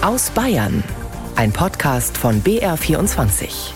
Aus 0.00 0.30
Bayern. 0.30 0.84
Ein 1.34 1.52
Podcast 1.52 2.16
von 2.16 2.40
BR24. 2.44 3.72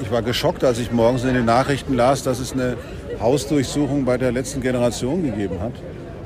Ich 0.00 0.10
war 0.10 0.22
geschockt, 0.22 0.64
als 0.64 0.80
ich 0.80 0.90
morgens 0.90 1.22
in 1.22 1.34
den 1.34 1.44
Nachrichten 1.44 1.94
las, 1.94 2.24
dass 2.24 2.40
es 2.40 2.54
eine 2.54 2.76
Hausdurchsuchung 3.20 4.04
bei 4.04 4.18
der 4.18 4.32
letzten 4.32 4.60
Generation 4.62 5.22
gegeben 5.22 5.60
hat. 5.60 5.74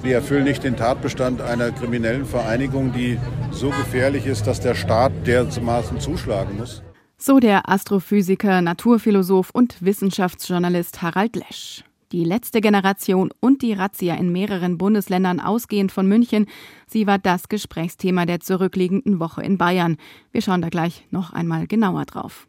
Sie 0.02 0.12
erfüllen 0.12 0.44
nicht 0.44 0.64
den 0.64 0.78
Tatbestand 0.78 1.42
einer 1.42 1.72
kriminellen 1.72 2.24
Vereinigung, 2.24 2.94
die 2.94 3.18
so 3.50 3.68
gefährlich 3.68 4.24
ist, 4.24 4.46
dass 4.46 4.60
der 4.60 4.74
Staat 4.74 5.12
dermaßen 5.26 6.00
zuschlagen 6.00 6.56
muss. 6.56 6.82
So 7.18 7.38
der 7.38 7.68
Astrophysiker, 7.68 8.62
Naturphilosoph 8.62 9.50
und 9.50 9.76
Wissenschaftsjournalist 9.84 11.02
Harald 11.02 11.36
Lesch. 11.36 11.84
Die 12.12 12.24
letzte 12.24 12.60
Generation 12.60 13.30
und 13.38 13.62
die 13.62 13.72
Razzia 13.72 14.16
in 14.16 14.32
mehreren 14.32 14.78
Bundesländern 14.78 15.38
ausgehend 15.38 15.92
von 15.92 16.08
München, 16.08 16.46
sie 16.88 17.06
war 17.06 17.18
das 17.18 17.48
Gesprächsthema 17.48 18.26
der 18.26 18.40
zurückliegenden 18.40 19.20
Woche 19.20 19.42
in 19.42 19.58
Bayern. 19.58 19.96
Wir 20.32 20.42
schauen 20.42 20.60
da 20.60 20.70
gleich 20.70 21.06
noch 21.10 21.32
einmal 21.32 21.68
genauer 21.68 22.06
drauf. 22.06 22.48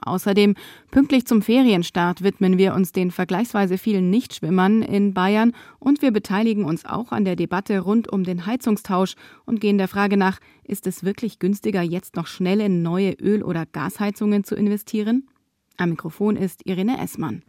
Außerdem, 0.00 0.54
pünktlich 0.90 1.26
zum 1.26 1.42
Ferienstart 1.42 2.22
widmen 2.22 2.56
wir 2.56 2.74
uns 2.74 2.92
den 2.92 3.10
vergleichsweise 3.10 3.76
vielen 3.76 4.08
Nichtschwimmern 4.08 4.80
in 4.80 5.12
Bayern 5.12 5.52
und 5.78 6.00
wir 6.00 6.10
beteiligen 6.10 6.64
uns 6.64 6.86
auch 6.86 7.12
an 7.12 7.26
der 7.26 7.36
Debatte 7.36 7.78
rund 7.78 8.10
um 8.10 8.24
den 8.24 8.46
Heizungstausch 8.46 9.16
und 9.44 9.60
gehen 9.60 9.76
der 9.76 9.86
Frage 9.86 10.16
nach, 10.16 10.38
ist 10.64 10.86
es 10.86 11.04
wirklich 11.04 11.38
günstiger, 11.38 11.82
jetzt 11.82 12.16
noch 12.16 12.26
schnell 12.26 12.60
in 12.60 12.82
neue 12.82 13.12
Öl- 13.12 13.44
oder 13.44 13.66
Gasheizungen 13.66 14.44
zu 14.44 14.56
investieren? 14.56 15.28
Am 15.76 15.90
Mikrofon 15.90 16.36
ist 16.36 16.66
Irene 16.66 16.98
Essmann. 16.98 17.42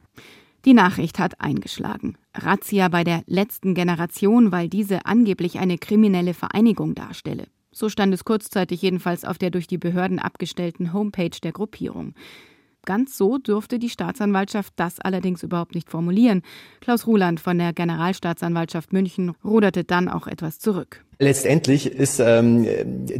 Die 0.65 0.73
Nachricht 0.73 1.19
hat 1.19 1.41
eingeschlagen. 1.41 2.17
Razzia 2.33 2.87
bei 2.87 3.03
der 3.03 3.23
letzten 3.27 3.73
Generation, 3.73 4.51
weil 4.53 4.69
diese 4.69 5.05
angeblich 5.05 5.59
eine 5.59 5.77
kriminelle 5.77 6.33
Vereinigung 6.33 6.95
darstelle. 6.95 7.47
So 7.71 7.89
stand 7.89 8.13
es 8.13 8.23
kurzzeitig 8.23 8.81
jedenfalls 8.81 9.25
auf 9.25 9.37
der 9.37 9.49
durch 9.49 9.67
die 9.67 9.77
Behörden 9.77 10.19
abgestellten 10.19 10.93
Homepage 10.93 11.37
der 11.41 11.51
Gruppierung. 11.51 12.13
Ganz 12.85 13.17
so 13.17 13.37
durfte 13.37 13.79
die 13.79 13.89
Staatsanwaltschaft 13.89 14.73
das 14.75 14.99
allerdings 14.99 15.41
überhaupt 15.41 15.73
nicht 15.73 15.89
formulieren. 15.89 16.41
Klaus 16.81 17.07
Ruland 17.07 17.39
von 17.39 17.57
der 17.57 17.73
Generalstaatsanwaltschaft 17.73 18.91
München 18.91 19.33
ruderte 19.43 19.83
dann 19.85 20.09
auch 20.09 20.27
etwas 20.27 20.59
zurück. 20.59 21.03
Letztendlich 21.17 21.87
ist 21.87 22.19
ähm, 22.19 22.67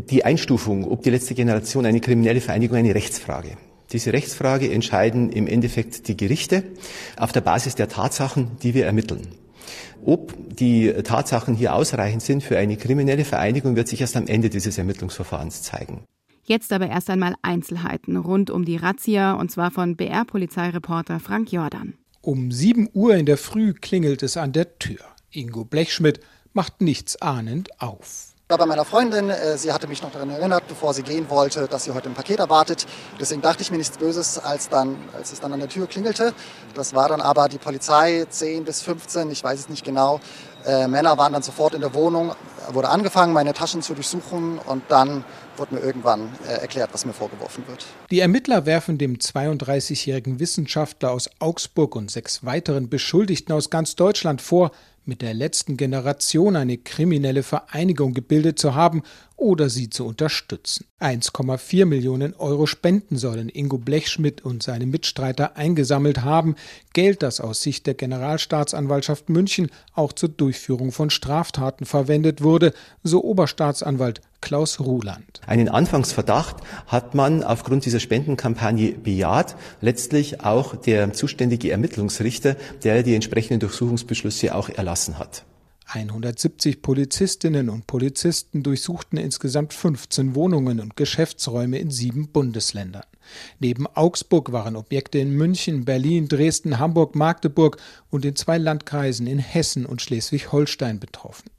die 0.10 0.26
Einstufung, 0.26 0.86
ob 0.90 1.04
die 1.04 1.10
letzte 1.10 1.34
Generation 1.34 1.86
eine 1.86 2.02
kriminelle 2.02 2.42
Vereinigung, 2.42 2.78
eine 2.78 2.94
Rechtsfrage. 2.94 3.58
Diese 3.94 4.12
Rechtsfrage 4.12 4.72
entscheiden 4.72 5.32
im 5.32 5.46
Endeffekt 5.46 6.08
die 6.08 6.18
Gerichte 6.18 6.64
auf 7.16 7.32
der 7.32 7.42
Basis 7.42 7.76
der 7.76 7.88
Tatsachen, 7.88 8.58
die 8.64 8.74
wir 8.74 8.88
ermitteln. 8.88 9.28
Ob 10.04 10.34
die 10.56 10.92
Tatsachen 10.92 11.56
hier 11.56 11.76
ausreichend 11.76 12.24
sind 12.24 12.44
für 12.44 12.58
eine 12.58 12.76
kriminelle 12.76 13.24
Vereinigung, 13.24 13.76
wird 13.76 13.88
sich 13.88 14.02
erst 14.02 14.18
am 14.18 14.26
Ende 14.26 14.50
dieses 14.50 14.80
Ermittlungsverfahrens 14.80 15.62
zeigen. 15.62 16.04
Jetzt 16.44 16.74
aber 16.74 16.90
erst 16.90 17.10
einmal 17.10 17.36
Einzelheiten 17.44 18.18
rund 18.18 18.50
um 18.50 18.66
die 18.66 18.76
Razzia 18.76 19.34
und 19.34 19.52
zwar 19.52 19.72
von 19.72 19.96
BR-Polizeireporter 19.96 21.20
Frank 21.20 21.54
Jordan. 21.54 21.94
Um 22.22 22.52
7 22.52 22.90
Uhr 22.94 23.16
in 23.16 23.26
der 23.26 23.38
Früh 23.38 23.74
klingelt 23.74 24.24
es 24.24 24.38
an 24.38 24.52
der 24.52 24.80
Tür. 24.80 25.00
Ingo 25.30 25.64
Blechschmidt 25.64 26.20
macht 26.54 26.82
nichts 26.82 27.22
ahnend 27.22 27.70
auf 27.80 28.33
war 28.54 28.60
bei 28.60 28.66
meiner 28.68 28.86
Freundin. 28.86 29.32
Äh, 29.32 29.58
sie 29.58 29.74
hatte 29.74 29.88
mich 29.88 30.04
noch 30.04 30.12
daran 30.12 30.30
erinnert, 30.30 30.68
bevor 30.68 30.94
sie 30.94 31.02
gehen 31.02 31.28
wollte, 31.30 31.68
dass 31.68 31.86
sie 31.86 31.92
heute 31.92 32.10
ein 32.10 32.14
Paket 32.14 32.38
erwartet. 32.38 32.86
Deswegen 33.20 33.42
dachte 33.42 33.64
ich 33.64 33.72
mir 33.72 33.78
nichts 33.78 33.98
Böses, 33.98 34.38
als, 34.38 34.70
dann, 34.70 34.96
als 35.18 35.34
es 35.34 35.40
dann 35.40 35.54
an 35.54 35.60
der 35.60 35.70
Tür 35.70 35.88
klingelte. 35.88 36.36
Das 36.76 36.94
war 36.94 37.10
dann 37.10 37.20
aber 37.20 37.50
die 37.50 37.58
Polizei, 37.58 38.28
10 38.30 38.64
bis 38.64 38.84
15, 38.84 39.32
ich 39.32 39.44
weiß 39.44 39.60
es 39.60 39.70
nicht 39.70 39.84
genau. 39.84 40.20
Äh, 40.68 40.88
Männer 40.88 41.18
waren 41.18 41.34
dann 41.34 41.42
sofort 41.42 41.74
in 41.74 41.82
der 41.82 41.96
Wohnung, 41.96 42.36
wurde 42.72 42.90
angefangen, 42.90 43.34
meine 43.34 43.54
Taschen 43.54 43.82
zu 43.82 43.96
durchsuchen 43.96 44.60
und 44.60 44.84
dann 44.88 45.26
wurde 45.58 45.76
mir 45.76 45.82
irgendwann 45.82 46.30
äh, 46.48 46.54
erklärt, 46.62 46.92
was 46.94 47.06
mir 47.06 47.14
vorgeworfen 47.14 47.64
wird. 47.68 47.86
Die 48.12 48.20
Ermittler 48.20 48.68
werfen 48.68 49.00
dem 49.00 49.18
32-jährigen 49.18 50.40
Wissenschaftler 50.40 51.12
aus 51.12 51.28
Augsburg 51.40 51.96
und 51.96 52.12
sechs 52.12 52.46
weiteren 52.46 52.88
Beschuldigten 52.88 53.54
aus 53.54 53.72
ganz 53.72 53.96
Deutschland 53.96 54.42
vor, 54.42 54.72
mit 55.06 55.22
der 55.22 55.34
letzten 55.34 55.78
Generation 55.78 56.56
eine 56.56 56.78
kriminelle 56.78 57.44
Vereinigung 57.44 58.14
gebildet 58.14 58.60
zu 58.60 58.76
haben 58.76 59.04
oder 59.36 59.70
sie 59.70 59.90
zu 59.90 60.06
unterstützen. 60.06 60.86
1,4 61.00 61.86
Millionen 61.86 62.34
Euro 62.36 62.66
Spenden 62.66 63.18
sollen 63.18 63.50
Ingo 63.50 63.78
Blechschmidt 63.78 64.46
und 64.46 64.64
seine 64.64 64.86
Mitstreiter 64.86 65.58
eingesammelt 65.58 66.24
haben, 66.24 66.56
Geld, 66.94 67.24
das 67.24 67.42
aus 67.42 67.62
Sicht 67.62 67.86
der 67.88 67.96
Generalstaatsanwaltschaft 67.96 69.30
München 69.30 69.70
auch 69.94 70.14
zur 70.14 70.30
Durchführung 70.30 70.92
von 70.92 71.10
Straftaten 71.10 71.86
verwendet 71.86 72.42
wurde, 72.42 72.74
so 73.04 73.24
Oberstaatsanwalt 73.24 74.22
Klaus 74.44 74.82
Ruland. 74.82 75.40
Einen 75.48 75.70
Anfangsverdacht 75.70 76.58
hat 76.88 77.16
man 77.16 77.44
aufgrund 77.44 77.86
dieser 77.86 78.02
Spendenkampagne 78.02 78.92
bejaht, 78.92 79.56
letztlich 79.80 80.42
auch 80.42 80.76
der 80.76 81.14
zuständige 81.14 81.72
Ermittlungsrichter, 81.72 82.58
der 82.84 83.04
die 83.04 83.16
entsprechenden 83.16 83.62
Durchsuchungsbeschlüsse 83.62 84.54
auch 84.54 84.68
erlassen 84.68 85.18
hat. 85.18 85.46
170 85.86 86.82
Polizistinnen 86.82 87.70
und 87.70 87.88
Polizisten 87.88 88.64
durchsuchten 88.64 89.18
insgesamt 89.18 89.74
15 89.74 90.36
Wohnungen 90.36 90.82
und 90.82 90.98
Geschäftsräume 90.98 91.78
in 91.78 91.90
sieben 91.90 92.28
Bundesländern. 92.28 93.04
Neben 93.60 93.88
Augsburg 93.88 94.52
waren 94.52 94.76
Objekte 94.76 95.20
in 95.20 95.32
München, 95.32 95.86
Berlin, 95.86 96.28
Dresden, 96.28 96.80
Hamburg, 96.80 97.16
Magdeburg 97.16 97.78
und 98.10 98.26
in 98.26 98.36
zwei 98.36 98.58
Landkreisen 98.58 99.26
in 99.26 99.40
Hessen 99.40 99.86
und 99.86 100.02
Schleswig-Holstein 100.02 101.00
betroffen. 101.00 101.53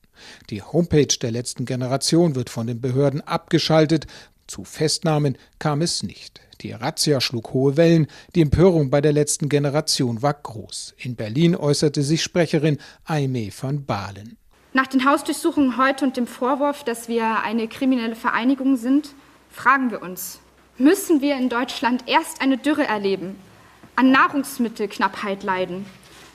Die 0.51 0.63
Homepage 0.63 1.17
der 1.21 1.31
letzten 1.31 1.65
Generation 1.65 2.35
wird 2.35 2.51
von 2.51 2.67
den 2.67 2.81
Behörden 2.81 3.21
abgeschaltet. 3.21 4.07
Zu 4.47 4.65
Festnahmen 4.65 5.39
kam 5.59 5.81
es 5.83 6.03
nicht. 6.03 6.41
Die 6.61 6.73
Razzia 6.73 7.21
schlug 7.21 7.53
hohe 7.53 7.77
Wellen, 7.77 8.07
die 8.35 8.43
Empörung 8.43 8.91
bei 8.91 9.01
der 9.01 9.13
letzten 9.13 9.49
Generation 9.49 10.23
war 10.23 10.35
groß. 10.35 10.95
In 10.99 11.17
Berlin 11.17 11.57
äußerte 11.57 12.03
sich 12.03 12.23
Sprecherin 12.23 12.79
Aimee 13.05 13.53
van 13.59 13.85
Balen. 13.85 14.37
Nach 14.73 14.87
den 14.87 15.05
Hausdurchsuchungen 15.05 15.77
heute 15.77 16.05
und 16.05 16.17
dem 16.17 16.27
Vorwurf, 16.27 16.85
dass 16.85 17.09
wir 17.09 17.43
eine 17.43 17.69
kriminelle 17.69 18.17
Vereinigung 18.17 18.77
sind, 18.77 19.15
fragen 19.51 19.91
wir 19.91 20.03
uns, 20.03 20.41
müssen 20.79 21.21
wir 21.21 21.37
in 21.37 21.49
Deutschland 21.49 22.05
erst 22.07 22.41
eine 22.41 22.59
Dürre 22.59 22.85
erleben, 22.85 23.37
an 23.97 24.11
Nahrungsmittelknappheit 24.11 25.43
leiden, 25.45 25.87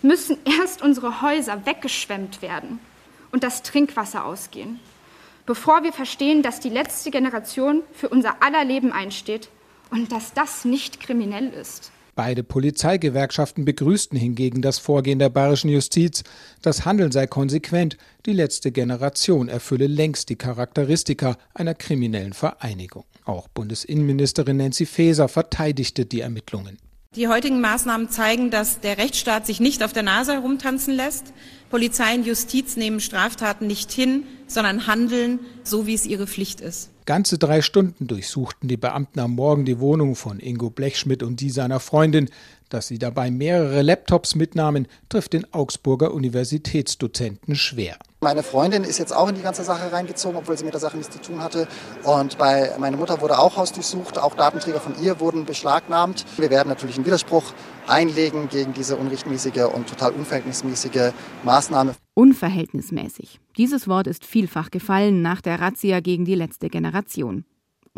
müssen 0.02 0.38
erst 0.46 0.82
unsere 0.82 1.22
Häuser 1.22 1.66
weggeschwemmt 1.66 2.42
werden 2.42 2.80
und 3.32 3.44
das 3.44 3.64
Trinkwasser 3.64 4.26
ausgehen, 4.26 4.80
bevor 5.46 5.84
wir 5.84 5.94
verstehen, 5.94 6.44
dass 6.44 6.60
die 6.60 6.70
letzte 6.70 7.12
Generation 7.12 7.84
für 7.94 8.10
unser 8.10 8.42
aller 8.44 8.66
Leben 8.66 8.92
einsteht 8.92 9.50
und 9.92 10.12
dass 10.12 10.34
das 10.34 10.66
nicht 10.66 11.00
kriminell 11.00 11.50
ist. 11.50 11.92
Beide 12.16 12.44
Polizeigewerkschaften 12.44 13.64
begrüßten 13.64 14.20
hingegen 14.20 14.62
das 14.62 14.78
Vorgehen 14.78 15.20
der 15.20 15.30
bayerischen 15.30 15.70
Justiz. 15.70 16.24
Das 16.62 16.84
Handeln 16.84 17.14
sei 17.14 17.28
konsequent, 17.28 17.96
die 18.26 18.34
letzte 18.34 18.74
Generation 18.74 19.48
erfülle 19.48 19.88
längst 19.88 20.28
die 20.28 20.36
Charakteristika 20.36 21.38
einer 21.54 21.76
kriminellen 21.76 22.34
Vereinigung. 22.34 23.06
Auch 23.24 23.48
Bundesinnenministerin 23.48 24.58
Nancy 24.58 24.86
Faeser 24.86 25.30
verteidigte 25.30 26.06
die 26.06 26.20
Ermittlungen. 26.20 26.78
Die 27.16 27.28
heutigen 27.28 27.60
Maßnahmen 27.60 28.10
zeigen, 28.10 28.52
dass 28.52 28.82
der 28.82 29.00
Rechtsstaat 29.00 29.48
sich 29.48 29.60
nicht 29.60 29.82
auf 29.82 29.94
der 29.94 30.04
Nase 30.04 30.34
herumtanzen 30.34 30.94
lässt. 30.94 31.34
Polizei 31.72 32.14
und 32.14 32.24
Justiz 32.24 32.76
nehmen 32.76 33.00
Straftaten 33.00 33.66
nicht 33.66 33.92
hin, 33.92 34.26
sondern 34.46 34.86
handeln, 34.86 35.40
so 35.64 35.88
wie 35.88 35.96
es 35.96 36.06
ihre 36.06 36.28
Pflicht 36.28 36.62
ist. 36.62 36.92
Ganze 37.08 37.40
drei 37.40 37.64
Stunden 37.64 38.06
durchsuchten 38.06 38.70
die 38.70 38.78
Beamten 38.78 39.20
am 39.22 39.32
Morgen 39.34 39.66
die 39.66 39.80
Wohnung 39.80 40.16
von 40.16 40.40
Ingo 40.40 40.70
Blechschmidt 40.70 41.24
und 41.24 41.40
die 41.40 41.50
seiner 41.50 41.80
Freundin. 41.80 42.30
Dass 42.70 42.88
sie 42.88 43.00
dabei 43.00 43.32
mehrere 43.32 43.82
Laptops 43.82 44.36
mitnahmen, 44.36 44.88
trifft 45.10 45.34
den 45.34 45.52
Augsburger 45.54 46.14
Universitätsdozenten 46.14 47.56
schwer. 47.56 47.98
Meine 48.22 48.44
Freundin 48.44 48.84
ist 48.84 49.00
jetzt 49.00 49.12
auch 49.12 49.30
in 49.30 49.36
die 49.36 49.42
ganze 49.42 49.64
Sache 49.64 49.92
reingezogen, 49.92 50.38
obwohl 50.38 50.56
sie 50.56 50.66
mit 50.66 50.74
der 50.74 50.80
Sache 50.80 50.98
nichts 50.98 51.16
zu 51.16 51.22
tun 51.22 51.42
hatte. 51.42 51.68
Und 52.04 52.38
bei 52.38 52.72
meiner 52.78 52.98
Mutter 52.98 53.22
wurde 53.22 53.40
auch 53.40 53.58
Haus 53.58 53.72
durchsucht, 53.72 54.20
auch 54.20 54.36
Datenträger 54.36 54.80
von 54.80 54.94
ihr 55.02 55.20
wurden 55.20 55.46
beschlagnahmt. 55.46 56.26
Wir 56.38 56.52
werden 56.52 56.70
natürlich 56.70 56.98
einen 56.98 57.06
Widerspruch 57.06 57.54
einlegen 57.88 58.50
gegen 58.50 58.74
diese 58.74 58.98
unrechtmäßige 58.98 59.64
und 59.74 59.88
total 59.88 60.12
unverhältnismäßige 60.12 61.12
Maßnahme. 61.44 61.96
Unverhältnismäßig. 62.14 63.40
Dieses 63.58 63.88
Wort 63.88 64.06
ist 64.06 64.26
vielfach 64.26 64.70
gefallen 64.70 65.22
nach 65.24 65.42
der 65.42 65.60
Razzia 65.60 66.02
gegen 66.02 66.26
die 66.26 66.36
letzte 66.36 66.70
Generation. 66.70 67.46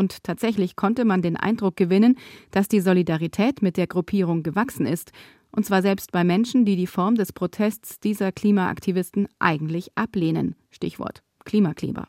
Und 0.01 0.23
tatsächlich 0.23 0.75
konnte 0.75 1.05
man 1.05 1.21
den 1.21 1.37
Eindruck 1.37 1.75
gewinnen, 1.75 2.17
dass 2.49 2.67
die 2.67 2.79
Solidarität 2.79 3.61
mit 3.61 3.77
der 3.77 3.85
Gruppierung 3.85 4.41
gewachsen 4.41 4.87
ist, 4.87 5.11
und 5.51 5.63
zwar 5.63 5.83
selbst 5.83 6.11
bei 6.11 6.23
Menschen, 6.23 6.65
die 6.65 6.75
die 6.75 6.87
Form 6.87 7.13
des 7.13 7.31
Protests 7.33 7.99
dieser 7.99 8.31
Klimaaktivisten 8.31 9.27
eigentlich 9.37 9.91
ablehnen. 9.93 10.55
Stichwort 10.71 11.21
Klimakleber. 11.45 12.07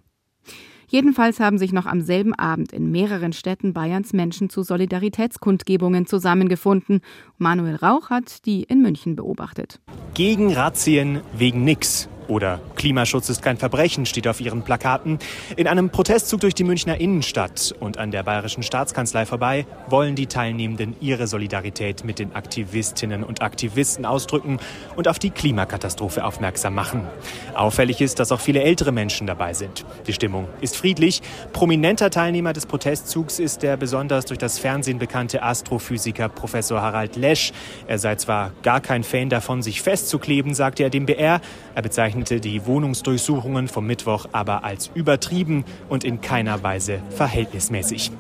Jedenfalls 0.89 1.39
haben 1.39 1.59
sich 1.59 1.75
noch 1.75 1.85
am 1.85 2.01
selben 2.01 2.35
Abend 2.35 2.73
in 2.73 2.91
mehreren 2.91 3.35
Städten 3.35 3.75
Bayerns 3.75 4.15
Menschen 4.15 4.49
zu 4.49 4.63
Solidaritätskundgebungen 4.63 6.07
zusammengefunden. 6.07 7.03
Manuel 7.37 7.77
Rauch 7.77 8.09
hat 8.09 8.47
die 8.47 8.63
in 8.63 8.81
München 8.81 9.17
beobachtet. 9.17 9.81
Gegen 10.15 10.55
Razzien 10.55 11.21
wegen 11.37 11.65
nix 11.65 12.09
oder 12.29 12.61
Klimaschutz 12.77 13.29
ist 13.29 13.43
kein 13.43 13.57
Verbrechen, 13.57 14.07
steht 14.07 14.29
auf 14.29 14.41
ihren 14.41 14.63
Plakaten. 14.63 15.19
In 15.57 15.67
einem 15.67 15.91
Protestzug 15.91 16.41
durch 16.41 16.55
die 16.55 16.65
Münchner 16.65 17.01
Innenstadt 17.01 17.75
und 17.81 17.99
an 17.99 18.11
der 18.11 18.23
Bayerischen 18.23 18.63
Staatskanzlei 18.63 19.27
vorbei 19.27 19.67
wollen 19.89 20.15
die 20.15 20.27
Teilnehmenden 20.27 20.97
ihre 21.01 21.27
Solidarität 21.27 22.05
mit 22.05 22.19
den 22.19 22.35
Aktivistinnen 22.35 23.25
und 23.25 23.43
Aktivisten 23.43 24.05
ausdrücken 24.05 24.59
und 24.97 25.09
auf 25.09 25.19
die 25.19 25.31
Klimakatastrophe 25.31 26.25
aufmerksam 26.25 26.75
machen. 26.75 27.07
Auffällig 27.55 28.01
ist, 28.01 28.19
dass 28.19 28.33
auch 28.33 28.41
viele 28.41 28.63
ältere 28.63 28.93
Menschen 28.93 29.27
dabei 29.27 29.55
sind. 29.55 29.85
Die 30.07 30.13
Stimmung 30.13 30.49
ist 30.61 30.77
friedlich. 30.77 31.23
Prominenter 31.53 32.11
Teilnehmer 32.11 32.53
des 32.53 32.67
Protestzugs 32.67 33.39
ist 33.39 33.63
der 33.63 33.77
besonders 33.77 34.25
durch 34.27 34.39
das 34.39 34.59
Fernsehen 34.59 34.99
bekannte 34.99 35.43
Astrophysiker 35.43 36.29
Professor 36.29 36.81
Harald 36.81 37.17
Lesch. 37.17 37.53
Er 37.87 37.99
sei 37.99 38.17
zwar 38.17 38.53
gar 38.63 38.81
kein 38.81 39.05
Fan 39.05 39.29
davon, 39.29 39.63
sich 39.63 39.83
festzukleben, 39.83 40.55
sagte 40.55 40.83
er 40.83 40.91
dem 40.91 41.07
BR. 41.07 41.41
Er 41.75 41.83
bezeichnete 42.13 42.41
die 42.41 42.67
Wohnungsdurchsuchungen 42.67 43.69
vom 43.69 43.87
Mittwoch 43.87 44.27
aber 44.33 44.65
als 44.65 44.91
übertrieben 44.95 45.65
und 45.89 46.05
in 46.05 46.21
keiner 46.21 46.63
Weise 46.63 47.01
verhältnismäßig. 47.11 48.11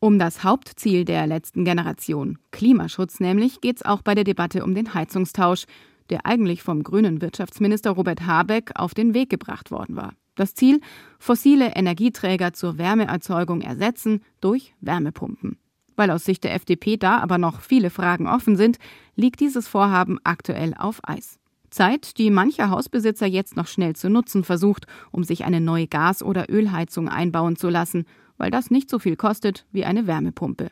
Um 0.00 0.18
das 0.18 0.44
Hauptziel 0.44 1.04
der 1.04 1.26
letzten 1.26 1.64
Generation, 1.64 2.38
Klimaschutz 2.52 3.20
nämlich, 3.20 3.60
geht 3.60 3.76
es 3.76 3.84
auch 3.84 4.00
bei 4.00 4.14
der 4.14 4.24
Debatte 4.24 4.64
um 4.64 4.74
den 4.74 4.94
Heizungstausch, 4.94 5.64
der 6.08 6.24
eigentlich 6.24 6.62
vom 6.62 6.82
grünen 6.82 7.20
Wirtschaftsminister 7.20 7.90
Robert 7.90 8.26
Habeck 8.26 8.72
auf 8.76 8.94
den 8.94 9.12
Weg 9.12 9.28
gebracht 9.28 9.70
worden 9.70 9.96
war. 9.96 10.14
Das 10.36 10.54
Ziel, 10.54 10.80
fossile 11.18 11.72
Energieträger 11.74 12.54
zur 12.54 12.78
Wärmeerzeugung 12.78 13.60
ersetzen 13.60 14.22
durch 14.40 14.72
Wärmepumpen. 14.80 15.58
Weil 15.96 16.10
aus 16.12 16.24
Sicht 16.24 16.44
der 16.44 16.54
FDP 16.54 16.96
da 16.96 17.18
aber 17.18 17.36
noch 17.36 17.60
viele 17.60 17.90
Fragen 17.90 18.26
offen 18.28 18.56
sind, 18.56 18.78
liegt 19.16 19.40
dieses 19.40 19.66
Vorhaben 19.68 20.18
aktuell 20.22 20.74
auf 20.78 21.00
Eis. 21.02 21.38
Zeit, 21.70 22.18
die 22.18 22.30
mancher 22.30 22.70
Hausbesitzer 22.70 23.26
jetzt 23.26 23.56
noch 23.56 23.66
schnell 23.66 23.94
zu 23.94 24.10
nutzen 24.10 24.44
versucht, 24.44 24.86
um 25.10 25.24
sich 25.24 25.44
eine 25.44 25.60
neue 25.60 25.86
Gas- 25.86 26.22
oder 26.22 26.50
Ölheizung 26.50 27.08
einbauen 27.08 27.56
zu 27.56 27.68
lassen, 27.68 28.04
weil 28.36 28.50
das 28.50 28.70
nicht 28.70 28.90
so 28.90 28.98
viel 28.98 29.16
kostet 29.16 29.66
wie 29.72 29.84
eine 29.84 30.06
Wärmepumpe. 30.06 30.70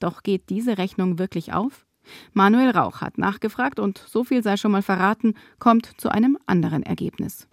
Doch 0.00 0.22
geht 0.22 0.50
diese 0.50 0.78
Rechnung 0.78 1.18
wirklich 1.18 1.52
auf? 1.52 1.86
Manuel 2.32 2.70
Rauch 2.70 3.00
hat 3.00 3.18
nachgefragt 3.18 3.78
und 3.78 3.98
so 3.98 4.24
viel 4.24 4.42
sei 4.42 4.56
schon 4.56 4.72
mal 4.72 4.82
verraten, 4.82 5.34
kommt 5.58 5.90
zu 5.98 6.08
einem 6.08 6.38
anderen 6.46 6.82
Ergebnis. 6.82 7.46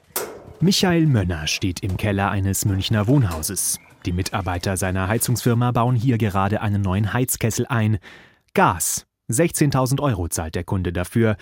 Michael 0.59 1.05
Mönner 1.05 1.45
steht 1.47 1.81
im 1.81 1.97
Keller 1.97 2.31
eines 2.31 2.65
Münchner 2.65 3.07
Wohnhauses. 3.07 3.79
Die 4.05 4.11
Mitarbeiter 4.13 4.77
seiner 4.77 5.07
Heizungsfirma 5.07 5.71
bauen 5.71 5.95
hier 5.95 6.17
gerade 6.17 6.61
einen 6.61 6.81
neuen 6.81 7.13
Heizkessel 7.13 7.67
ein. 7.67 7.99
Gas. 8.53 9.05
16.000 9.29 10.01
Euro 10.01 10.29
zahlt 10.29 10.55
der 10.55 10.63
Kunde 10.63 10.93
dafür. 10.93 11.35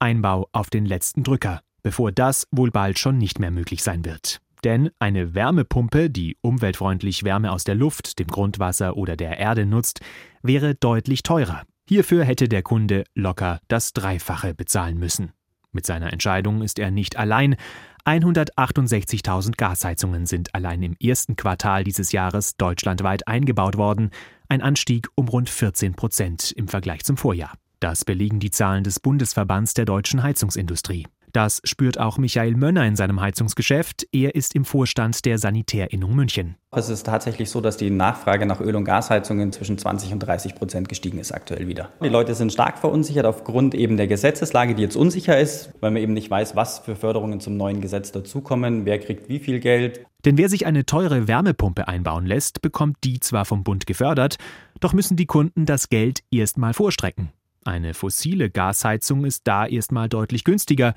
Einbau 0.00 0.48
auf 0.52 0.70
den 0.70 0.86
letzten 0.86 1.22
Drücker, 1.22 1.60
bevor 1.82 2.10
das 2.10 2.46
wohl 2.50 2.70
bald 2.70 2.98
schon 2.98 3.18
nicht 3.18 3.38
mehr 3.38 3.50
möglich 3.50 3.82
sein 3.82 4.04
wird. 4.04 4.40
Denn 4.64 4.90
eine 4.98 5.34
Wärmepumpe, 5.34 6.10
die 6.10 6.36
umweltfreundlich 6.42 7.24
Wärme 7.24 7.52
aus 7.52 7.64
der 7.64 7.74
Luft, 7.74 8.18
dem 8.18 8.28
Grundwasser 8.28 8.96
oder 8.96 9.16
der 9.16 9.38
Erde 9.38 9.66
nutzt, 9.66 10.00
wäre 10.42 10.74
deutlich 10.74 11.22
teurer. 11.22 11.62
Hierfür 11.88 12.24
hätte 12.24 12.48
der 12.48 12.62
Kunde 12.62 13.04
locker 13.14 13.60
das 13.68 13.92
Dreifache 13.92 14.54
bezahlen 14.54 14.98
müssen. 14.98 15.32
Mit 15.72 15.86
seiner 15.86 16.12
Entscheidung 16.12 16.62
ist 16.62 16.78
er 16.78 16.90
nicht 16.90 17.16
allein. 17.16 17.56
168.000 18.04 19.56
Gasheizungen 19.56 20.26
sind 20.26 20.54
allein 20.54 20.82
im 20.82 20.96
ersten 21.00 21.36
Quartal 21.36 21.84
dieses 21.84 22.12
Jahres 22.12 22.56
deutschlandweit 22.56 23.28
eingebaut 23.28 23.76
worden, 23.76 24.10
ein 24.48 24.62
Anstieg 24.62 25.08
um 25.14 25.28
rund 25.28 25.48
14 25.48 25.94
Prozent 25.94 26.52
im 26.52 26.68
Vergleich 26.68 27.04
zum 27.04 27.16
Vorjahr. 27.16 27.54
Das 27.80 28.04
belegen 28.04 28.40
die 28.40 28.50
Zahlen 28.50 28.84
des 28.84 29.00
Bundesverbands 29.00 29.72
der 29.72 29.86
deutschen 29.86 30.22
Heizungsindustrie. 30.22 31.06
Das 31.32 31.62
spürt 31.64 31.98
auch 31.98 32.18
Michael 32.18 32.54
Mönner 32.56 32.84
in 32.84 32.94
seinem 32.94 33.22
Heizungsgeschäft. 33.22 34.06
Er 34.12 34.34
ist 34.34 34.54
im 34.54 34.66
Vorstand 34.66 35.24
der 35.24 35.38
Sanitärinnung 35.38 36.14
München. 36.14 36.56
Es 36.72 36.90
ist 36.90 37.06
tatsächlich 37.06 37.48
so, 37.48 37.62
dass 37.62 37.78
die 37.78 37.88
Nachfrage 37.88 38.44
nach 38.44 38.60
Öl- 38.60 38.76
und 38.76 38.84
Gasheizungen 38.84 39.50
zwischen 39.52 39.78
20 39.78 40.12
und 40.12 40.18
30 40.18 40.56
Prozent 40.56 40.88
gestiegen 40.90 41.18
ist 41.18 41.32
aktuell 41.32 41.68
wieder. 41.68 41.88
Die 42.02 42.08
Leute 42.08 42.34
sind 42.34 42.52
stark 42.52 42.78
verunsichert 42.78 43.24
aufgrund 43.24 43.74
eben 43.74 43.96
der 43.96 44.08
Gesetzeslage, 44.08 44.74
die 44.74 44.82
jetzt 44.82 44.96
unsicher 44.96 45.38
ist, 45.38 45.72
weil 45.80 45.92
man 45.92 46.02
eben 46.02 46.12
nicht 46.12 46.30
weiß, 46.30 46.56
was 46.56 46.80
für 46.80 46.96
Förderungen 46.96 47.40
zum 47.40 47.56
neuen 47.56 47.80
Gesetz 47.80 48.12
dazukommen, 48.12 48.84
wer 48.84 48.98
kriegt 48.98 49.30
wie 49.30 49.38
viel 49.38 49.60
Geld. 49.60 50.04
Denn 50.26 50.36
wer 50.36 50.50
sich 50.50 50.66
eine 50.66 50.84
teure 50.84 51.28
Wärmepumpe 51.28 51.88
einbauen 51.88 52.26
lässt, 52.26 52.60
bekommt 52.60 52.98
die 53.04 53.20
zwar 53.20 53.46
vom 53.46 53.64
Bund 53.64 53.86
gefördert, 53.86 54.36
doch 54.80 54.92
müssen 54.92 55.16
die 55.16 55.26
Kunden 55.26 55.64
das 55.64 55.88
Geld 55.88 56.20
erstmal 56.30 56.74
vorstrecken. 56.74 57.30
Eine 57.64 57.92
fossile 57.92 58.50
Gasheizung 58.50 59.24
ist 59.24 59.46
da 59.46 59.66
erstmal 59.66 60.08
deutlich 60.08 60.44
günstiger. 60.44 60.94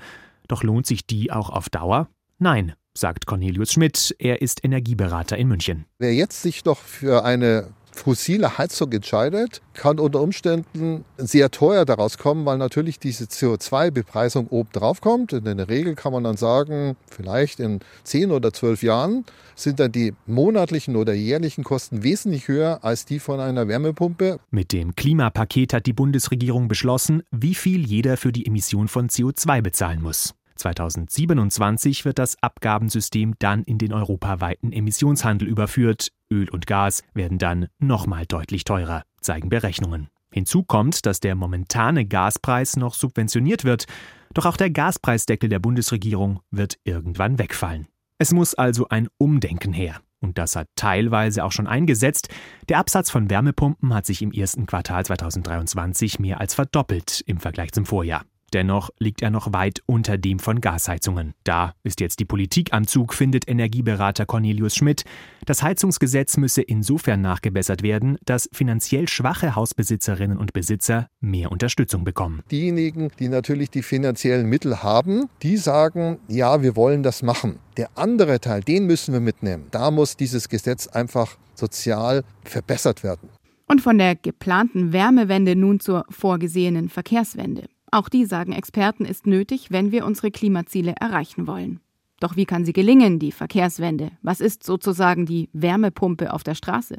Doch 0.48 0.62
lohnt 0.62 0.86
sich 0.86 1.06
die 1.06 1.30
auch 1.30 1.50
auf 1.50 1.68
Dauer? 1.68 2.08
Nein, 2.38 2.74
sagt 2.94 3.26
Cornelius 3.26 3.72
Schmidt. 3.72 4.14
Er 4.18 4.40
ist 4.40 4.64
Energieberater 4.64 5.36
in 5.36 5.48
München. 5.48 5.84
Wer 5.98 6.14
jetzt 6.14 6.42
sich 6.42 6.64
noch 6.64 6.78
für 6.78 7.24
eine 7.24 7.74
fossile 7.94 8.58
Heizung 8.58 8.92
entscheidet, 8.92 9.62
kann 9.72 9.98
unter 9.98 10.20
Umständen 10.20 11.04
sehr 11.16 11.50
teuer 11.50 11.84
daraus 11.84 12.18
kommen, 12.18 12.44
weil 12.44 12.58
natürlich 12.58 12.98
diese 12.98 13.24
CO2-Bepreisung 13.24 14.48
oben 14.48 14.70
drauf 14.72 15.00
kommt. 15.00 15.32
In 15.32 15.44
der 15.44 15.68
Regel 15.68 15.94
kann 15.94 16.12
man 16.12 16.24
dann 16.24 16.36
sagen, 16.36 16.96
vielleicht 17.10 17.60
in 17.60 17.80
10 18.02 18.30
oder 18.30 18.52
12 18.52 18.82
Jahren 18.82 19.24
sind 19.54 19.80
dann 19.80 19.92
die 19.92 20.12
monatlichen 20.26 20.96
oder 20.96 21.14
jährlichen 21.14 21.64
Kosten 21.64 22.02
wesentlich 22.02 22.48
höher 22.48 22.80
als 22.82 23.04
die 23.04 23.20
von 23.20 23.40
einer 23.40 23.68
Wärmepumpe. 23.68 24.38
Mit 24.50 24.72
dem 24.72 24.94
Klimapaket 24.94 25.72
hat 25.72 25.86
die 25.86 25.92
Bundesregierung 25.92 26.68
beschlossen, 26.68 27.22
wie 27.30 27.54
viel 27.54 27.86
jeder 27.86 28.16
für 28.16 28.32
die 28.32 28.46
Emission 28.46 28.88
von 28.88 29.08
CO2 29.08 29.62
bezahlen 29.62 30.02
muss. 30.02 30.34
2027 30.56 32.04
wird 32.04 32.18
das 32.18 32.36
Abgabensystem 32.42 33.34
dann 33.38 33.62
in 33.64 33.78
den 33.78 33.92
europaweiten 33.92 34.72
Emissionshandel 34.72 35.48
überführt. 35.48 36.12
Öl 36.30 36.48
und 36.50 36.66
Gas 36.66 37.02
werden 37.14 37.38
dann 37.38 37.68
nochmal 37.78 38.26
deutlich 38.26 38.64
teurer, 38.64 39.02
zeigen 39.20 39.48
Berechnungen. 39.48 40.08
Hinzu 40.32 40.64
kommt, 40.64 41.06
dass 41.06 41.20
der 41.20 41.34
momentane 41.36 42.06
Gaspreis 42.06 42.76
noch 42.76 42.94
subventioniert 42.94 43.64
wird, 43.64 43.86
doch 44.32 44.46
auch 44.46 44.56
der 44.56 44.70
Gaspreisdeckel 44.70 45.48
der 45.48 45.60
Bundesregierung 45.60 46.40
wird 46.50 46.76
irgendwann 46.82 47.38
wegfallen. 47.38 47.86
Es 48.18 48.32
muss 48.32 48.54
also 48.54 48.88
ein 48.88 49.08
Umdenken 49.18 49.72
her. 49.72 50.00
Und 50.20 50.38
das 50.38 50.56
hat 50.56 50.68
teilweise 50.74 51.44
auch 51.44 51.52
schon 51.52 51.66
eingesetzt. 51.66 52.28
Der 52.68 52.78
Absatz 52.78 53.10
von 53.10 53.28
Wärmepumpen 53.28 53.92
hat 53.92 54.06
sich 54.06 54.22
im 54.22 54.32
ersten 54.32 54.66
Quartal 54.66 55.04
2023 55.04 56.18
mehr 56.18 56.40
als 56.40 56.54
verdoppelt 56.54 57.22
im 57.26 57.38
Vergleich 57.38 57.72
zum 57.72 57.84
Vorjahr. 57.84 58.24
Dennoch 58.54 58.90
liegt 59.00 59.20
er 59.20 59.30
noch 59.30 59.52
weit 59.52 59.82
unter 59.86 60.16
dem 60.16 60.38
von 60.38 60.60
Gasheizungen. 60.60 61.34
Da 61.42 61.74
ist 61.82 62.00
jetzt 62.00 62.20
die 62.20 62.24
Politik 62.24 62.72
am 62.72 62.86
Zug, 62.86 63.12
findet 63.12 63.48
Energieberater 63.48 64.26
Cornelius 64.26 64.76
Schmidt. 64.76 65.04
Das 65.44 65.64
Heizungsgesetz 65.64 66.36
müsse 66.36 66.62
insofern 66.62 67.20
nachgebessert 67.20 67.82
werden, 67.82 68.16
dass 68.24 68.48
finanziell 68.52 69.08
schwache 69.08 69.56
Hausbesitzerinnen 69.56 70.38
und 70.38 70.52
Besitzer 70.52 71.08
mehr 71.20 71.50
Unterstützung 71.50 72.04
bekommen. 72.04 72.42
Diejenigen, 72.52 73.10
die 73.18 73.28
natürlich 73.28 73.70
die 73.70 73.82
finanziellen 73.82 74.48
Mittel 74.48 74.84
haben, 74.84 75.28
die 75.42 75.56
sagen, 75.56 76.20
ja, 76.28 76.62
wir 76.62 76.76
wollen 76.76 77.02
das 77.02 77.22
machen. 77.22 77.58
Der 77.76 77.90
andere 77.96 78.38
Teil, 78.38 78.60
den 78.60 78.86
müssen 78.86 79.12
wir 79.12 79.20
mitnehmen. 79.20 79.66
Da 79.72 79.90
muss 79.90 80.16
dieses 80.16 80.48
Gesetz 80.48 80.86
einfach 80.86 81.38
sozial 81.56 82.22
verbessert 82.44 83.02
werden. 83.02 83.30
Und 83.66 83.80
von 83.80 83.98
der 83.98 84.14
geplanten 84.14 84.92
Wärmewende 84.92 85.56
nun 85.56 85.80
zur 85.80 86.04
vorgesehenen 86.10 86.88
Verkehrswende. 86.88 87.64
Auch 87.94 88.08
die, 88.08 88.24
sagen 88.24 88.50
Experten, 88.50 89.04
ist 89.04 89.24
nötig, 89.24 89.70
wenn 89.70 89.92
wir 89.92 90.04
unsere 90.04 90.32
Klimaziele 90.32 90.96
erreichen 91.00 91.46
wollen. 91.46 91.78
Doch 92.18 92.34
wie 92.34 92.44
kann 92.44 92.64
sie 92.64 92.72
gelingen, 92.72 93.20
die 93.20 93.30
Verkehrswende? 93.30 94.10
Was 94.20 94.40
ist 94.40 94.64
sozusagen 94.64 95.26
die 95.26 95.48
Wärmepumpe 95.52 96.32
auf 96.32 96.42
der 96.42 96.56
Straße? 96.56 96.96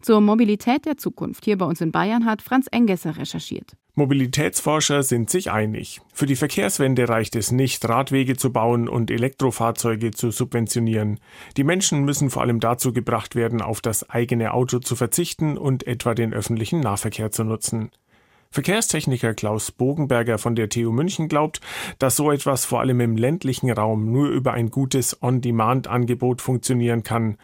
Zur 0.00 0.20
Mobilität 0.20 0.86
der 0.86 0.96
Zukunft 0.96 1.44
hier 1.44 1.58
bei 1.58 1.66
uns 1.66 1.80
in 1.80 1.90
Bayern 1.90 2.24
hat 2.24 2.40
Franz 2.40 2.68
Engesser 2.70 3.16
recherchiert. 3.16 3.72
Mobilitätsforscher 3.96 5.02
sind 5.02 5.28
sich 5.28 5.50
einig. 5.50 6.00
Für 6.14 6.26
die 6.26 6.36
Verkehrswende 6.36 7.08
reicht 7.08 7.34
es 7.34 7.50
nicht, 7.50 7.88
Radwege 7.88 8.36
zu 8.36 8.52
bauen 8.52 8.88
und 8.88 9.10
Elektrofahrzeuge 9.10 10.12
zu 10.12 10.30
subventionieren. 10.30 11.18
Die 11.56 11.64
Menschen 11.64 12.04
müssen 12.04 12.30
vor 12.30 12.42
allem 12.42 12.60
dazu 12.60 12.92
gebracht 12.92 13.34
werden, 13.34 13.60
auf 13.60 13.80
das 13.80 14.08
eigene 14.08 14.54
Auto 14.54 14.78
zu 14.78 14.94
verzichten 14.94 15.58
und 15.58 15.84
etwa 15.84 16.14
den 16.14 16.32
öffentlichen 16.32 16.78
Nahverkehr 16.78 17.32
zu 17.32 17.42
nutzen. 17.42 17.90
Verkehrstechniker 18.50 19.34
Klaus 19.34 19.72
Bogenberger 19.72 20.38
von 20.38 20.54
der 20.54 20.68
TU 20.68 20.92
München 20.92 21.28
glaubt, 21.28 21.60
dass 21.98 22.16
so 22.16 22.30
etwas 22.30 22.64
vor 22.64 22.80
allem 22.80 23.00
im 23.00 23.16
ländlichen 23.16 23.70
Raum 23.70 24.10
nur 24.12 24.28
über 24.28 24.52
ein 24.52 24.70
gutes 24.70 25.22
On-Demand-Angebot 25.22 26.40
funktionieren 26.42 27.02
kann. 27.02 27.36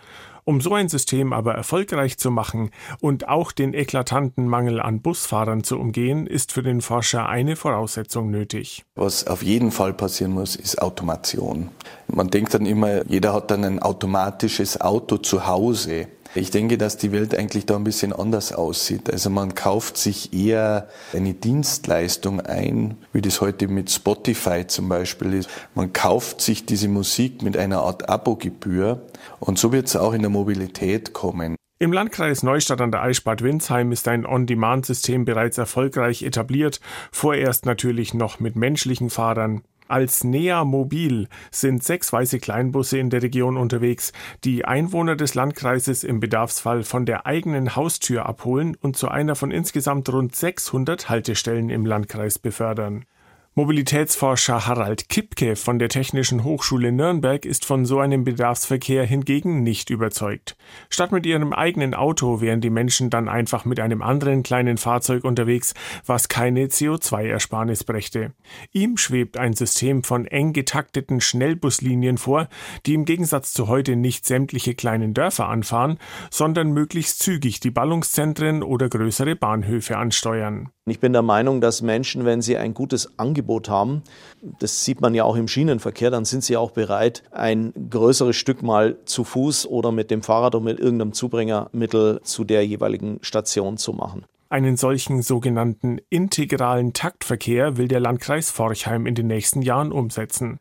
Um 0.45 0.61
so 0.61 0.75
ein 0.75 0.89
System 0.89 1.33
aber 1.33 1.55
erfolgreich 1.55 2.19
zu 2.19 2.33
machen 2.33 2.71
und 3.01 3.29
auch 3.29 3.53
den 3.53 3.75
eklatanten 3.75 4.49
Mangel 4.49 4.81
an 4.81 5.01
Busfahrern 5.01 5.63
zu 5.63 5.79
umgehen, 5.79 6.27
ist 6.27 6.51
für 6.51 6.65
den 6.65 6.81
Forscher 6.81 7.29
eine 7.29 7.55
Voraussetzung 7.55 8.31
nötig. 8.31 8.85
Was 8.97 9.25
auf 9.29 9.45
jeden 9.45 9.71
Fall 9.71 9.93
passieren 9.93 10.33
muss, 10.33 10.57
ist 10.57 10.83
Automation. 10.83 11.71
Man 12.09 12.29
denkt 12.29 12.55
dann 12.55 12.67
immer, 12.67 13.07
jeder 13.09 13.35
hat 13.35 13.53
dann 13.53 13.65
ein 13.65 13.79
automatisches 13.81 14.81
Auto 14.81 15.19
zu 15.19 15.47
Hause. 15.47 16.09
Ich 16.35 16.51
denke, 16.51 16.79
dass 16.79 16.97
die 16.97 17.13
Welt 17.13 17.35
eigentlich 17.35 17.67
da 17.67 17.77
ein 17.77 17.85
bisschen 17.85 18.15
anders 18.15 18.55
aussieht. 18.55 19.13
Also 19.13 19.29
man 19.29 19.55
kauft 19.55 19.99
sich 19.99 20.33
eher 20.33 20.89
eine 21.13 21.35
Dienstleistung 21.35 22.41
ein, 22.41 22.97
wie 23.13 23.21
das 23.21 23.43
heute 23.43 23.69
mit 23.69 23.91
Spotify 23.91 24.67
zum 24.67 24.89
Beispiel 24.89 25.35
ist. 25.35 25.51
Man 25.75 25.93
kauft 25.93 26.41
sich 26.41 26.65
diese 26.65 26.89
Musik 26.89 27.43
mit 27.43 27.57
einer 27.59 27.81
Art 27.81 28.09
Abogebühr 28.09 29.03
und 29.41 29.59
so 29.59 29.73
wird 29.73 29.89
es 29.89 29.97
auch 29.97 30.15
in 30.15 30.23
der 30.23 30.31
Mobilität 30.31 31.13
kommen. 31.13 31.57
Im 31.79 31.93
Landkreis 31.93 32.43
Neustadt 32.43 32.81
an 32.81 32.93
der 32.93 33.03
Eichbad 33.03 33.43
Windsheim 33.43 33.91
ist 33.91 34.07
ein 34.07 34.25
On-Demand-System 34.25 35.25
bereits 35.25 35.59
erfolgreich 35.59 36.23
etabliert, 36.23 36.81
vorerst 37.11 37.67
natürlich 37.67 38.15
noch 38.15 38.39
mit 38.39 38.55
menschlichen 38.55 39.11
Fahrern. 39.11 39.63
Als 39.89 40.25
Nea 40.25 40.65
Mobil 40.65 41.29
sind 41.51 41.83
sechs 41.83 42.13
weiße 42.13 42.39
Kleinbusse 42.39 42.99
in 42.99 43.11
der 43.11 43.23
Region 43.23 43.57
unterwegs, 43.57 44.13
die 44.45 44.65
Einwohner 44.65 45.17
des 45.17 45.35
Landkreises 45.35 46.05
im 46.05 46.21
Bedarfsfall 46.21 46.83
von 46.83 47.07
der 47.07 47.27
eigenen 47.27 47.77
Haustür 47.77 48.27
abholen 48.27 48.77
und 48.81 48.97
zu 48.97 49.09
einer 49.09 49.35
von 49.35 49.51
insgesamt 49.51 50.09
rund 50.13 50.35
600 50.35 51.09
Haltestellen 51.09 51.71
im 51.71 51.87
Landkreis 51.87 52.39
befördern. 52.39 53.05
Mobilitätsforscher 53.55 54.67
Harald 54.67 55.11
Kipke 55.11 55.57
von 55.57 55.79
der 55.79 55.91
Technischen 55.91 56.43
Hochschule 56.43 56.91
Nürnberg 56.91 57.45
ist 57.45 57.67
von 57.67 57.85
so 57.85 57.99
einem 57.99 58.25
Bedarfsverkehr 58.25 59.05
hingegen 59.05 59.63
nicht 59.63 59.91
überzeugt. 59.91 60.57
Statt 60.89 61.13
mit 61.13 61.27
ihrem 61.27 61.53
eigenen 61.53 61.93
Auto 61.93 62.41
wären 62.41 62.63
die 62.63 62.71
Menschen 62.71 63.11
dann 63.11 63.29
einfach 63.29 63.67
mit 63.67 63.79
einem 63.79 64.01
anderen 64.01 64.43
kleinen 64.43 64.79
Fahrzeug 64.79 65.25
unterwegs, 65.25 65.75
was 66.07 66.29
keine 66.29 66.69
CO2-Ersparnis 66.69 67.85
brächte. 67.85 68.33
Ihm 68.73 68.97
schwebt 68.97 69.37
ein 69.37 69.53
System 69.53 70.03
von 70.03 70.25
eng 70.27 70.55
getakteten 70.55 71.21
Schnellbuslinien 71.21 72.17
vor, 72.17 72.49
die 72.87 72.95
im 72.95 73.05
Gegensatz 73.05 73.53
zu 73.53 73.69
heute 73.69 73.97
nicht 73.97 74.25
sämtliche 74.25 74.75
kleinen 74.75 75.13
Dörfer 75.13 75.51
anfahren, 75.51 75.99
sondern 76.31 76.73
möglichst 76.73 77.19
zügig 77.19 77.61
die 77.61 77.71
Ballungszentren 77.71 78.63
oder 78.63 78.89
größere 78.89 79.37
Bahnhöfe 79.37 79.99
ansteuern. 79.99 80.71
Ich 80.85 80.99
bin 80.99 81.13
der 81.13 81.23
Meinung, 81.23 81.61
dass 81.61 81.81
Menschen, 81.81 82.25
wenn 82.25 82.43
sie 82.43 82.57
ein 82.57 82.75
gutes 82.75 83.17
Angebot 83.17 83.69
haben, 83.69 84.03
das 84.59 84.85
sieht 84.85 85.01
man 85.01 85.15
ja 85.15 85.23
auch 85.23 85.37
im 85.37 85.47
Schienenverkehr, 85.47 86.11
dann 86.11 86.25
sind 86.25 86.43
sie 86.43 86.57
auch 86.57 86.73
bereit, 86.73 87.23
ein 87.31 87.73
größeres 87.89 88.35
Stück 88.35 88.65
mal 88.65 88.97
zu 89.05 89.23
Fuß 89.23 89.69
oder 89.69 89.93
mit 89.93 90.11
dem 90.11 90.23
Fahrrad 90.23 90.57
oder 90.57 90.65
mit 90.65 90.81
irgendeinem 90.81 91.13
Zubringermittel 91.13 92.21
zu 92.25 92.43
der 92.43 92.67
jeweiligen 92.67 93.21
Station 93.23 93.77
zu 93.77 93.93
machen. 93.93 94.25
Einen 94.49 94.77
solchen 94.77 95.23
sogenannten 95.23 95.99
integralen 96.11 96.93
Taktverkehr 96.93 97.77
will 97.77 97.87
der 97.87 98.01
Landkreis 98.01 98.51
Forchheim 98.51 99.07
in 99.07 99.15
den 99.15 99.29
nächsten 99.29 99.63
Jahren 99.63 99.93
umsetzen. 99.93 100.59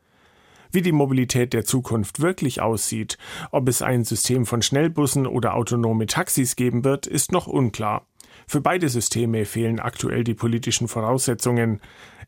Wie 0.70 0.82
die 0.82 0.92
Mobilität 0.92 1.52
der 1.52 1.64
Zukunft 1.64 2.22
wirklich 2.22 2.62
aussieht, 2.62 3.18
ob 3.50 3.68
es 3.68 3.82
ein 3.82 4.04
System 4.04 4.46
von 4.46 4.62
Schnellbussen 4.62 5.26
oder 5.26 5.54
autonome 5.54 6.06
Taxis 6.06 6.54
geben 6.54 6.84
wird, 6.84 7.08
ist 7.08 7.32
noch 7.32 7.48
unklar. 7.48 8.06
Für 8.52 8.60
beide 8.60 8.90
Systeme 8.90 9.46
fehlen 9.46 9.80
aktuell 9.80 10.24
die 10.24 10.34
politischen 10.34 10.86
Voraussetzungen. 10.86 11.80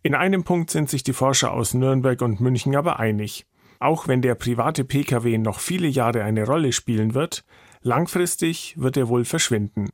In 0.02 0.14
einem 0.14 0.43
Punkt 0.43 0.71
sind 0.71 0.88
sich 0.88 1.02
die 1.02 1.12
Forscher 1.12 1.52
aus 1.52 1.75
Nürnberg 1.75 2.23
und 2.23 2.40
München 2.40 2.75
aber 2.76 2.99
einig. 2.99 3.45
Auch 3.78 4.09
wenn 4.09 4.23
der 4.23 4.35
private 4.35 4.85
Pkw 4.85 5.37
noch 5.37 5.61
viele 5.61 5.87
Jahre 5.87 6.25
eine 6.25 6.47
Rolle 6.47 6.73
spielen 6.73 7.12
wird, 7.12 7.45
langfristig 7.83 8.75
wird 8.78 8.97
er 8.97 9.09
wohl 9.09 9.26
verschwinden. 9.26 9.90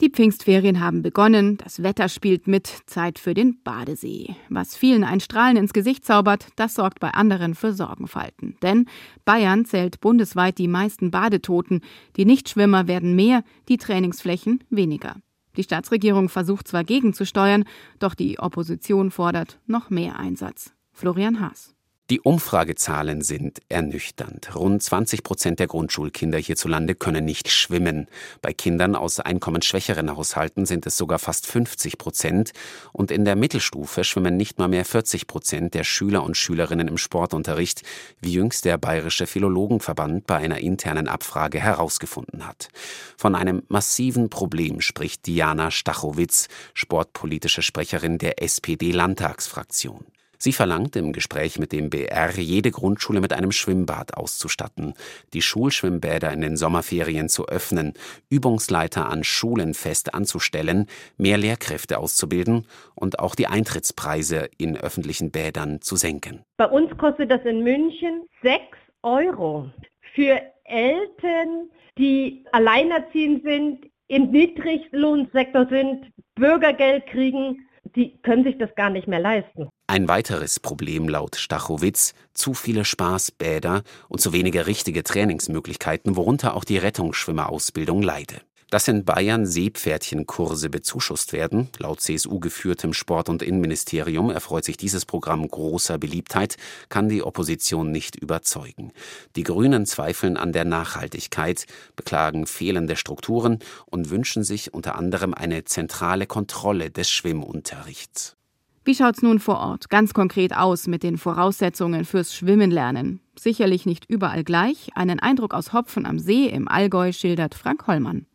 Die 0.00 0.10
Pfingstferien 0.10 0.80
haben 0.80 1.02
begonnen, 1.02 1.56
das 1.58 1.84
Wetter 1.84 2.08
spielt 2.08 2.48
mit, 2.48 2.66
Zeit 2.86 3.20
für 3.20 3.34
den 3.34 3.62
Badesee. 3.62 4.34
Was 4.48 4.74
vielen 4.74 5.04
ein 5.04 5.20
Strahlen 5.20 5.56
ins 5.56 5.72
Gesicht 5.72 6.04
zaubert, 6.04 6.48
das 6.56 6.74
sorgt 6.74 6.98
bei 6.98 7.10
anderen 7.10 7.54
für 7.54 7.72
Sorgenfalten. 7.72 8.56
Denn 8.60 8.86
Bayern 9.24 9.64
zählt 9.66 10.00
bundesweit 10.00 10.58
die 10.58 10.66
meisten 10.66 11.12
Badetoten, 11.12 11.82
die 12.16 12.24
Nichtschwimmer 12.24 12.88
werden 12.88 13.14
mehr, 13.14 13.44
die 13.68 13.76
Trainingsflächen 13.76 14.64
weniger. 14.68 15.14
Die 15.56 15.62
Staatsregierung 15.62 16.28
versucht 16.28 16.68
zwar 16.68 16.84
gegenzusteuern, 16.84 17.64
doch 17.98 18.14
die 18.14 18.38
Opposition 18.38 19.10
fordert 19.10 19.58
noch 19.66 19.90
mehr 19.90 20.18
Einsatz. 20.18 20.72
Florian 20.92 21.40
Haas. 21.40 21.74
Die 22.10 22.18
Umfragezahlen 22.18 23.22
sind 23.22 23.60
ernüchternd. 23.68 24.56
Rund 24.56 24.82
20 24.82 25.22
Prozent 25.22 25.60
der 25.60 25.68
Grundschulkinder 25.68 26.38
hierzulande 26.38 26.96
können 26.96 27.24
nicht 27.24 27.48
schwimmen. 27.48 28.08
Bei 28.42 28.52
Kindern 28.52 28.96
aus 28.96 29.20
einkommensschwächeren 29.20 30.16
Haushalten 30.16 30.66
sind 30.66 30.86
es 30.86 30.96
sogar 30.96 31.20
fast 31.20 31.46
50 31.46 31.98
Prozent. 31.98 32.50
Und 32.92 33.12
in 33.12 33.24
der 33.24 33.36
Mittelstufe 33.36 34.02
schwimmen 34.02 34.36
nicht 34.36 34.58
mal 34.58 34.66
mehr 34.66 34.84
40 34.84 35.28
Prozent 35.28 35.74
der 35.74 35.84
Schüler 35.84 36.24
und 36.24 36.36
Schülerinnen 36.36 36.88
im 36.88 36.98
Sportunterricht, 36.98 37.82
wie 38.20 38.32
jüngst 38.32 38.64
der 38.64 38.76
Bayerische 38.76 39.28
Philologenverband 39.28 40.26
bei 40.26 40.38
einer 40.38 40.58
internen 40.58 41.06
Abfrage 41.06 41.60
herausgefunden 41.60 42.44
hat. 42.44 42.70
Von 43.16 43.36
einem 43.36 43.62
massiven 43.68 44.30
Problem 44.30 44.80
spricht 44.80 45.28
Diana 45.28 45.70
Stachowitz, 45.70 46.48
sportpolitische 46.74 47.62
Sprecherin 47.62 48.18
der 48.18 48.42
SPD-Landtagsfraktion. 48.42 50.06
Sie 50.42 50.52
verlangt 50.52 50.96
im 50.96 51.12
Gespräch 51.12 51.58
mit 51.58 51.70
dem 51.70 51.90
BR, 51.90 52.30
jede 52.38 52.70
Grundschule 52.70 53.20
mit 53.20 53.34
einem 53.34 53.52
Schwimmbad 53.52 54.16
auszustatten, 54.16 54.94
die 55.34 55.42
Schulschwimmbäder 55.42 56.32
in 56.32 56.40
den 56.40 56.56
Sommerferien 56.56 57.28
zu 57.28 57.46
öffnen, 57.46 57.92
Übungsleiter 58.30 59.10
an 59.10 59.22
Schulen 59.22 59.74
fest 59.74 60.14
anzustellen, 60.14 60.86
mehr 61.18 61.36
Lehrkräfte 61.36 61.98
auszubilden 61.98 62.66
und 62.94 63.18
auch 63.18 63.34
die 63.34 63.48
Eintrittspreise 63.48 64.48
in 64.56 64.78
öffentlichen 64.78 65.30
Bädern 65.30 65.82
zu 65.82 65.96
senken. 65.96 66.42
Bei 66.56 66.66
uns 66.66 66.96
kostet 66.96 67.30
das 67.30 67.42
in 67.44 67.62
München 67.62 68.22
6 68.42 68.62
Euro. 69.02 69.70
Für 70.14 70.40
Eltern, 70.64 71.68
die 71.98 72.46
alleinerziehend 72.52 73.42
sind, 73.42 73.90
im 74.08 74.30
Niedriglohnsektor 74.30 75.66
sind, 75.68 76.10
Bürgergeld 76.34 77.06
kriegen, 77.08 77.66
die 77.96 78.18
können 78.22 78.44
sich 78.44 78.58
das 78.58 78.74
gar 78.74 78.90
nicht 78.90 79.08
mehr 79.08 79.20
leisten. 79.20 79.68
Ein 79.86 80.08
weiteres 80.08 80.60
Problem 80.60 81.08
laut 81.08 81.36
Stachowitz, 81.36 82.14
zu 82.32 82.54
viele 82.54 82.84
Spaßbäder 82.84 83.82
und 84.08 84.20
zu 84.20 84.32
wenige 84.32 84.66
richtige 84.66 85.02
Trainingsmöglichkeiten, 85.02 86.16
worunter 86.16 86.54
auch 86.54 86.64
die 86.64 86.78
Rettungsschwimmerausbildung 86.78 88.02
leide. 88.02 88.42
Dass 88.70 88.86
in 88.86 89.04
Bayern 89.04 89.46
Seepferdchenkurse 89.46 90.70
bezuschusst 90.70 91.32
werden, 91.32 91.68
laut 91.78 92.00
CSU 92.00 92.38
geführtem 92.38 92.92
Sport- 92.92 93.28
und 93.28 93.42
Innenministerium 93.42 94.30
erfreut 94.30 94.64
sich 94.64 94.76
dieses 94.76 95.04
Programm 95.04 95.46
großer 95.48 95.98
Beliebtheit, 95.98 96.56
kann 96.88 97.08
die 97.08 97.24
Opposition 97.24 97.90
nicht 97.90 98.14
überzeugen. 98.14 98.92
Die 99.34 99.42
Grünen 99.42 99.86
zweifeln 99.86 100.36
an 100.36 100.52
der 100.52 100.64
Nachhaltigkeit, 100.64 101.66
beklagen 101.96 102.46
fehlende 102.46 102.94
Strukturen 102.94 103.58
und 103.86 104.10
wünschen 104.10 104.44
sich 104.44 104.72
unter 104.72 104.94
anderem 104.94 105.34
eine 105.34 105.64
zentrale 105.64 106.26
Kontrolle 106.26 106.92
des 106.92 107.10
Schwimmunterrichts. 107.10 108.36
Wie 108.84 108.94
schaut's 108.94 109.20
nun 109.20 109.40
vor 109.40 109.58
Ort 109.58 109.90
ganz 109.90 110.14
konkret 110.14 110.56
aus 110.56 110.86
mit 110.86 111.02
den 111.02 111.18
Voraussetzungen 111.18 112.04
fürs 112.04 112.34
Schwimmen 112.34 112.70
lernen? 112.70 113.20
Sicherlich 113.36 113.84
nicht 113.84 114.08
überall 114.08 114.44
gleich. 114.44 114.90
Einen 114.94 115.18
Eindruck 115.18 115.54
aus 115.54 115.72
Hopfen 115.72 116.06
am 116.06 116.20
See 116.20 116.46
im 116.46 116.68
Allgäu 116.68 117.12
schildert 117.12 117.54
Frank 117.54 117.86
Hollmann. 117.88 118.26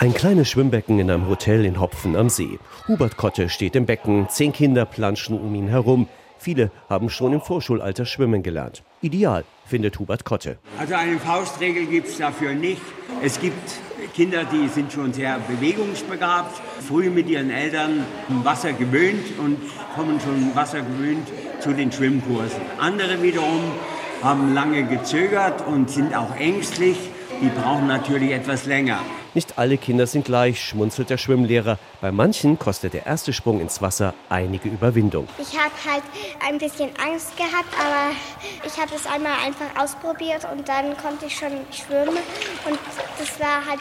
Ein 0.00 0.14
kleines 0.14 0.48
Schwimmbecken 0.48 1.00
in 1.00 1.10
einem 1.10 1.28
Hotel 1.28 1.64
in 1.64 1.80
Hopfen 1.80 2.14
am 2.14 2.28
See. 2.28 2.60
Hubert 2.86 3.16
Kotte 3.16 3.48
steht 3.48 3.74
im 3.74 3.84
Becken, 3.84 4.28
zehn 4.28 4.52
Kinder 4.52 4.84
planschen 4.84 5.38
um 5.38 5.52
ihn 5.56 5.66
herum. 5.66 6.08
Viele 6.38 6.70
haben 6.88 7.10
schon 7.10 7.32
im 7.32 7.40
Vorschulalter 7.40 8.06
schwimmen 8.06 8.44
gelernt. 8.44 8.84
Ideal, 9.02 9.44
findet 9.66 9.98
Hubert 9.98 10.24
Kotte. 10.24 10.58
Also 10.78 10.94
eine 10.94 11.18
Faustregel 11.18 11.86
gibt 11.86 12.06
es 12.06 12.18
dafür 12.18 12.54
nicht. 12.54 12.80
Es 13.22 13.40
gibt 13.40 13.80
Kinder, 14.14 14.44
die 14.44 14.68
sind 14.68 14.92
schon 14.92 15.12
sehr 15.12 15.40
bewegungsbegabt, 15.40 16.60
früh 16.86 17.10
mit 17.10 17.28
ihren 17.28 17.50
Eltern 17.50 18.04
Wasser 18.44 18.72
gewöhnt 18.72 19.24
und 19.38 19.58
kommen 19.96 20.20
schon 20.20 20.54
Wasser 20.54 20.80
gewöhnt 20.80 21.26
zu 21.58 21.72
den 21.72 21.90
Schwimmkursen. 21.90 22.60
Andere 22.78 23.20
wiederum 23.20 23.62
haben 24.22 24.54
lange 24.54 24.84
gezögert 24.84 25.66
und 25.66 25.90
sind 25.90 26.14
auch 26.14 26.36
ängstlich. 26.36 26.96
Die 27.40 27.48
brauchen 27.50 27.86
natürlich 27.86 28.32
etwas 28.32 28.66
länger. 28.66 29.00
Nicht 29.34 29.58
alle 29.58 29.78
Kinder 29.78 30.08
sind 30.08 30.24
gleich, 30.24 30.60
schmunzelt 30.60 31.10
der 31.10 31.18
Schwimmlehrer. 31.18 31.78
Bei 32.00 32.10
manchen 32.10 32.58
kostet 32.58 32.94
der 32.94 33.06
erste 33.06 33.32
Sprung 33.32 33.60
ins 33.60 33.80
Wasser 33.80 34.14
einige 34.28 34.68
Überwindung. 34.68 35.28
Ich 35.38 35.56
habe 35.56 35.70
halt 35.88 36.02
ein 36.44 36.58
bisschen 36.58 36.90
Angst 37.00 37.36
gehabt, 37.36 37.72
aber 37.78 38.10
ich 38.66 38.76
habe 38.76 38.92
es 38.96 39.06
einmal 39.06 39.34
einfach 39.46 39.80
ausprobiert 39.80 40.48
und 40.50 40.68
dann 40.68 40.96
konnte 40.96 41.26
ich 41.26 41.36
schon 41.36 41.52
schwimmen 41.70 42.16
und 42.68 42.78
das 43.18 43.38
war 43.38 43.64
halt 43.68 43.80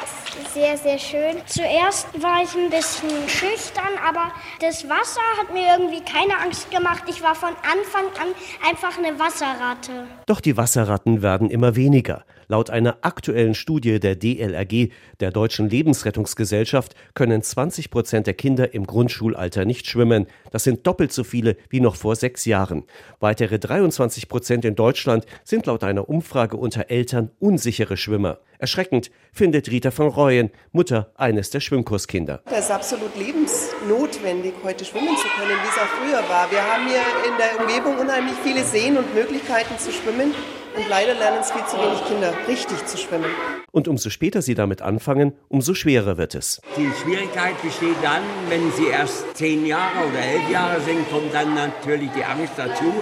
sehr, 0.53 0.77
sehr 0.77 0.99
schön. 0.99 1.41
Zuerst 1.47 2.07
war 2.21 2.43
ich 2.43 2.53
ein 2.53 2.69
bisschen 2.69 3.27
schüchtern, 3.27 3.97
aber 4.07 4.31
das 4.59 4.87
Wasser 4.87 5.21
hat 5.39 5.51
mir 5.51 5.65
irgendwie 5.77 6.01
keine 6.01 6.37
Angst 6.43 6.69
gemacht. 6.69 7.03
Ich 7.07 7.23
war 7.23 7.33
von 7.33 7.49
Anfang 7.49 8.05
an 8.21 8.35
einfach 8.69 8.95
eine 8.99 9.17
Wasserratte. 9.17 10.05
Doch 10.27 10.41
die 10.41 10.57
Wasserratten 10.57 11.23
werden 11.23 11.49
immer 11.49 11.75
weniger. 11.75 12.23
Laut 12.49 12.69
einer 12.69 12.99
aktuellen 13.01 13.55
Studie 13.55 13.99
der 13.99 14.15
DLRG, 14.15 14.89
der 15.19 15.31
Deutschen 15.31 15.69
Lebensrettungsgesellschaft, 15.69 16.95
können 17.13 17.41
20 17.41 17.91
Prozent 17.91 18.25
der 18.25 18.35
Kinder 18.35 18.73
im 18.73 18.87
Grundschulalter 18.87 19.65
nicht 19.65 19.85
schwimmen. 19.85 20.27
Das 20.51 20.63
sind 20.63 20.87
doppelt 20.87 21.11
so 21.11 21.25
viele 21.25 21.57
wie 21.69 21.81
noch 21.81 21.97
vor 21.97 22.15
sechs 22.15 22.45
Jahren. 22.45 22.85
Weitere 23.19 23.59
23 23.59 24.29
Prozent 24.29 24.63
in 24.63 24.75
Deutschland 24.75 25.25
sind 25.43 25.65
laut 25.65 25.83
einer 25.83 26.07
Umfrage 26.07 26.55
unter 26.55 26.89
Eltern 26.89 27.31
unsichere 27.39 27.97
Schwimmer. 27.97 28.39
Erschreckend 28.59 29.11
findet 29.33 29.69
Rita 29.69 29.91
von 29.91 30.07
Reuen, 30.07 30.49
Mutter 30.71 31.11
eines 31.15 31.49
der 31.49 31.59
Schwimmkurskinder. 31.59 32.41
Das 32.45 32.65
ist 32.65 32.71
absolut 32.71 33.15
lebensnotwendig, 33.17 34.53
heute 34.63 34.85
schwimmen 34.85 35.15
zu 35.17 35.27
können, 35.37 35.51
wie 35.51 35.67
es 35.67 35.77
auch 35.77 35.91
früher 35.99 36.29
war. 36.29 36.49
Wir 36.49 36.63
haben 36.63 36.87
hier 36.87 37.03
in 37.29 37.37
der 37.37 37.61
Umgebung 37.61 37.99
unheimlich 37.99 38.35
viele 38.41 38.63
Seen 38.63 38.97
und 38.97 39.13
Möglichkeiten 39.13 39.77
zu 39.77 39.91
schwimmen. 39.91 40.33
Und 40.77 40.87
leider 40.89 41.15
lernen 41.15 41.39
es 41.41 41.49
viel 41.49 41.65
zu 41.65 41.75
wenig 41.77 42.05
Kinder, 42.07 42.31
richtig 42.47 42.85
zu 42.85 42.97
schwimmen. 42.99 43.31
Und 43.71 43.87
umso 43.87 44.11
später 44.11 44.43
sie 44.43 44.53
damit 44.53 44.83
anfangen, 44.83 45.33
umso 45.47 45.73
schwerer 45.73 46.17
wird 46.17 46.35
es. 46.35 46.61
Die 46.77 46.91
Schwierigkeit 47.01 47.59
besteht 47.63 47.95
dann, 48.03 48.21
wenn 48.49 48.71
sie 48.73 48.85
erst 48.85 49.35
zehn 49.35 49.65
Jahre 49.65 50.07
oder 50.07 50.19
elf 50.19 50.47
Jahre 50.51 50.79
sind, 50.81 51.09
kommt 51.09 51.33
dann 51.33 51.55
natürlich 51.55 52.11
die 52.15 52.23
Angst 52.23 52.53
dazu. 52.57 52.93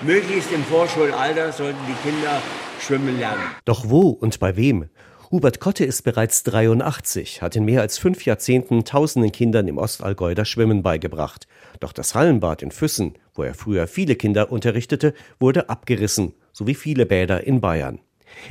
Möglichst 0.00 0.50
im 0.52 0.64
Vorschulalter 0.64 1.52
sollten 1.52 1.80
die 1.86 2.08
Kinder 2.08 2.40
schwimmen 2.80 3.18
lernen. 3.18 3.42
Doch 3.66 3.90
wo 3.90 4.08
und 4.08 4.38
bei 4.38 4.56
wem? 4.56 4.88
Hubert 5.30 5.60
Kotte 5.60 5.84
ist 5.84 6.04
bereits 6.04 6.42
83, 6.44 7.42
hat 7.42 7.54
in 7.54 7.66
mehr 7.66 7.82
als 7.82 7.98
fünf 7.98 8.24
Jahrzehnten 8.24 8.86
tausenden 8.86 9.30
Kindern 9.30 9.68
im 9.68 9.76
Ostallgäu 9.76 10.34
das 10.34 10.48
Schwimmen 10.48 10.82
beigebracht. 10.82 11.46
Doch 11.80 11.92
das 11.92 12.14
Hallenbad 12.14 12.62
in 12.62 12.70
Füssen, 12.70 13.12
wo 13.34 13.42
er 13.42 13.52
früher 13.52 13.86
viele 13.86 14.16
Kinder 14.16 14.50
unterrichtete, 14.50 15.12
wurde 15.38 15.68
abgerissen, 15.68 16.32
so 16.54 16.66
wie 16.66 16.74
viele 16.74 17.04
Bäder 17.04 17.46
in 17.46 17.60
Bayern. 17.60 18.00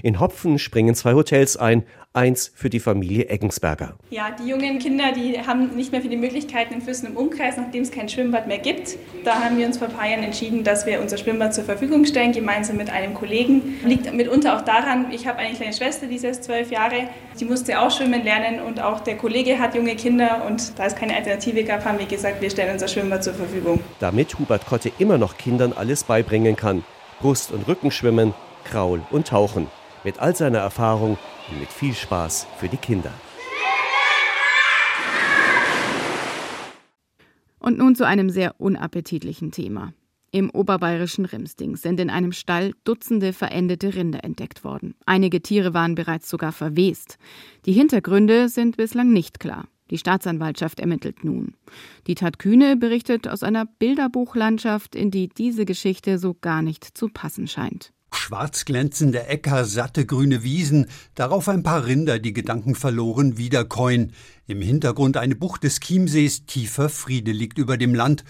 In 0.04 0.20
Hopfen 0.20 0.60
springen 0.60 0.96
zwei 0.96 1.14
Hotels 1.14 1.58
ein, 1.58 1.84
eins 2.18 2.52
für 2.56 2.70
die 2.70 2.80
Familie 2.80 3.30
Eggensberger. 3.30 3.96
Ja, 4.10 4.32
die 4.32 4.50
jungen 4.50 4.80
Kinder, 4.80 5.12
die 5.12 5.40
haben 5.40 5.76
nicht 5.76 5.92
mehr 5.92 6.02
viele 6.02 6.18
Möglichkeiten 6.18 6.74
in 6.74 6.82
Füssen 6.82 7.08
im 7.08 7.16
Umkreis, 7.16 7.58
nachdem 7.58 7.84
es 7.84 7.92
kein 7.92 8.10
Schwimmbad 8.10 8.48
mehr 8.48 8.58
gibt. 8.58 8.98
Da 9.24 9.44
haben 9.44 9.58
wir 9.58 9.68
uns 9.68 9.78
vor 9.78 9.88
ein 9.88 9.94
paar 9.94 10.10
Jahren 10.10 10.24
entschieden, 10.24 10.64
dass 10.64 10.86
wir 10.86 11.00
unser 11.00 11.18
Schwimmbad 11.18 11.54
zur 11.54 11.64
Verfügung 11.64 12.06
stellen, 12.06 12.32
gemeinsam 12.32 12.78
mit 12.78 12.90
einem 12.90 13.14
Kollegen. 13.14 13.76
Liegt 13.86 14.12
mitunter 14.14 14.58
auch 14.58 14.62
daran, 14.62 15.12
ich 15.12 15.28
habe 15.28 15.38
eine 15.38 15.56
kleine 15.56 15.74
Schwester, 15.74 16.08
die 16.08 16.16
ist 16.16 16.24
erst 16.24 16.44
zwölf 16.46 16.72
Jahre, 16.72 17.10
die 17.40 17.46
musste 17.46 17.80
auch 17.80 17.92
schwimmen 17.92 18.24
lernen 18.24 18.62
und 18.62 18.82
auch 18.82 19.02
der 19.02 19.16
Kollege 19.18 19.60
hat 19.60 19.76
junge 19.76 19.96
Kinder 19.96 20.44
und 20.48 20.78
da 20.80 20.86
es 20.86 20.96
keine 20.96 21.16
Alternative 21.16 21.64
gab, 21.64 21.86
haben 21.86 22.00
wir 22.00 22.08
gesagt, 22.08 22.42
wir 22.42 22.50
stellen 22.50 22.74
unser 22.74 22.88
Schwimmbad 22.88 23.24
zur 23.24 23.36
Verfügung. 23.36 23.80
Damit 24.00 24.40
Hubert 24.40 24.66
Kotte 24.66 24.92
immer 24.98 25.20
noch 25.20 25.38
Kindern 25.38 25.72
alles 25.74 26.04
beibringen 26.04 26.56
kann. 26.56 26.84
Brust- 27.20 27.52
und 27.52 27.68
Rückenschwimmen, 27.68 28.34
Kraul 28.64 29.02
und 29.12 29.28
Tauchen. 29.28 29.68
Mit 30.08 30.20
all 30.20 30.34
seiner 30.34 30.60
Erfahrung 30.60 31.18
und 31.52 31.60
mit 31.60 31.68
viel 31.68 31.94
Spaß 31.94 32.48
für 32.60 32.70
die 32.70 32.78
Kinder. 32.78 33.12
Und 37.60 37.78
nun 37.78 37.94
zu 37.94 38.06
einem 38.08 38.30
sehr 38.30 38.56
unappetitlichen 38.58 39.52
Thema. 39.52 39.92
Im 40.32 40.50
oberbayerischen 40.50 41.26
Rimsting 41.26 41.76
sind 41.76 42.00
in 42.00 42.10
einem 42.10 42.32
Stall 42.32 42.72
Dutzende 42.86 43.34
verendete 43.34 43.96
Rinder 43.96 44.24
entdeckt 44.24 44.64
worden. 44.64 44.96
Einige 45.06 45.42
Tiere 45.42 45.74
waren 45.74 45.96
bereits 45.96 46.30
sogar 46.30 46.54
verwest. 46.54 47.18
Die 47.66 47.74
Hintergründe 47.74 48.48
sind 48.48 48.78
bislang 48.78 49.12
nicht 49.12 49.42
klar. 49.42 49.68
Die 49.92 49.98
Staatsanwaltschaft 49.98 50.80
ermittelt 50.80 51.26
nun. 51.26 51.56
Die 52.08 52.16
Tat 52.16 52.40
Kühne 52.40 52.78
berichtet 52.78 53.28
aus 53.28 53.44
einer 53.44 53.66
Bilderbuchlandschaft, 53.66 54.96
in 54.96 55.12
die 55.12 55.28
diese 55.28 55.66
Geschichte 55.66 56.18
so 56.18 56.34
gar 56.34 56.62
nicht 56.62 56.98
zu 56.98 57.10
passen 57.10 57.50
scheint. 57.50 57.92
Schwarz 58.12 58.66
glänzende 58.66 59.28
Äcker, 59.28 59.66
satte 59.66 60.06
grüne 60.06 60.44
Wiesen, 60.44 60.88
darauf 61.16 61.48
ein 61.50 61.64
paar 61.64 61.86
Rinder, 61.86 62.20
die 62.20 62.34
Gedanken 62.34 62.76
verloren, 62.76 63.38
wiederkäuen. 63.38 64.14
Im 64.48 64.62
Hintergrund 64.62 65.18
eine 65.18 65.36
Bucht 65.36 65.64
des 65.64 65.80
Chiemsees, 65.80 66.46
tiefer 66.46 66.90
Friede 66.90 67.32
liegt 67.32 67.58
über 67.58 67.78
dem 67.78 67.96
Land. 67.96 68.24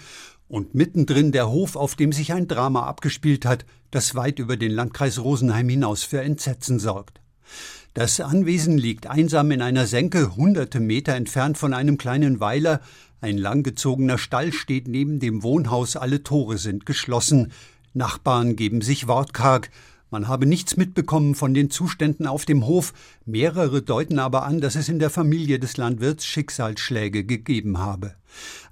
Und 0.46 0.74
mittendrin 0.74 1.32
der 1.32 1.50
Hof, 1.50 1.76
auf 1.76 1.94
dem 1.94 2.12
sich 2.12 2.32
ein 2.32 2.48
Drama 2.48 2.86
abgespielt 2.86 3.44
hat, 3.44 3.66
das 3.90 4.14
weit 4.14 4.38
über 4.38 4.56
den 4.56 4.72
Landkreis 4.72 5.18
Rosenheim 5.18 5.68
hinaus 5.68 6.04
für 6.04 6.20
Entsetzen 6.22 6.78
sorgt. 6.78 7.20
Das 7.94 8.20
Anwesen 8.20 8.78
liegt 8.78 9.06
einsam 9.06 9.50
in 9.50 9.62
einer 9.62 9.86
Senke, 9.86 10.36
hunderte 10.36 10.78
Meter 10.78 11.14
entfernt 11.14 11.58
von 11.58 11.74
einem 11.74 11.98
kleinen 11.98 12.38
Weiler. 12.40 12.80
Ein 13.20 13.38
langgezogener 13.38 14.18
Stall 14.18 14.52
steht 14.52 14.86
neben 14.86 15.18
dem 15.18 15.42
Wohnhaus, 15.42 15.96
alle 15.96 16.22
Tore 16.22 16.58
sind 16.58 16.86
geschlossen. 16.86 17.52
Nachbarn 17.98 18.56
geben 18.56 18.80
sich 18.80 19.06
wortkarg. 19.06 19.70
Man 20.10 20.26
habe 20.26 20.46
nichts 20.46 20.76
mitbekommen 20.76 21.34
von 21.34 21.52
den 21.52 21.70
Zuständen 21.70 22.26
auf 22.26 22.46
dem 22.46 22.66
Hof. 22.66 22.94
Mehrere 23.26 23.82
deuten 23.82 24.18
aber 24.18 24.44
an, 24.44 24.60
dass 24.60 24.74
es 24.74 24.88
in 24.88 24.98
der 24.98 25.10
Familie 25.10 25.58
des 25.58 25.76
Landwirts 25.76 26.24
Schicksalsschläge 26.24 27.24
gegeben 27.24 27.78
habe. 27.78 28.14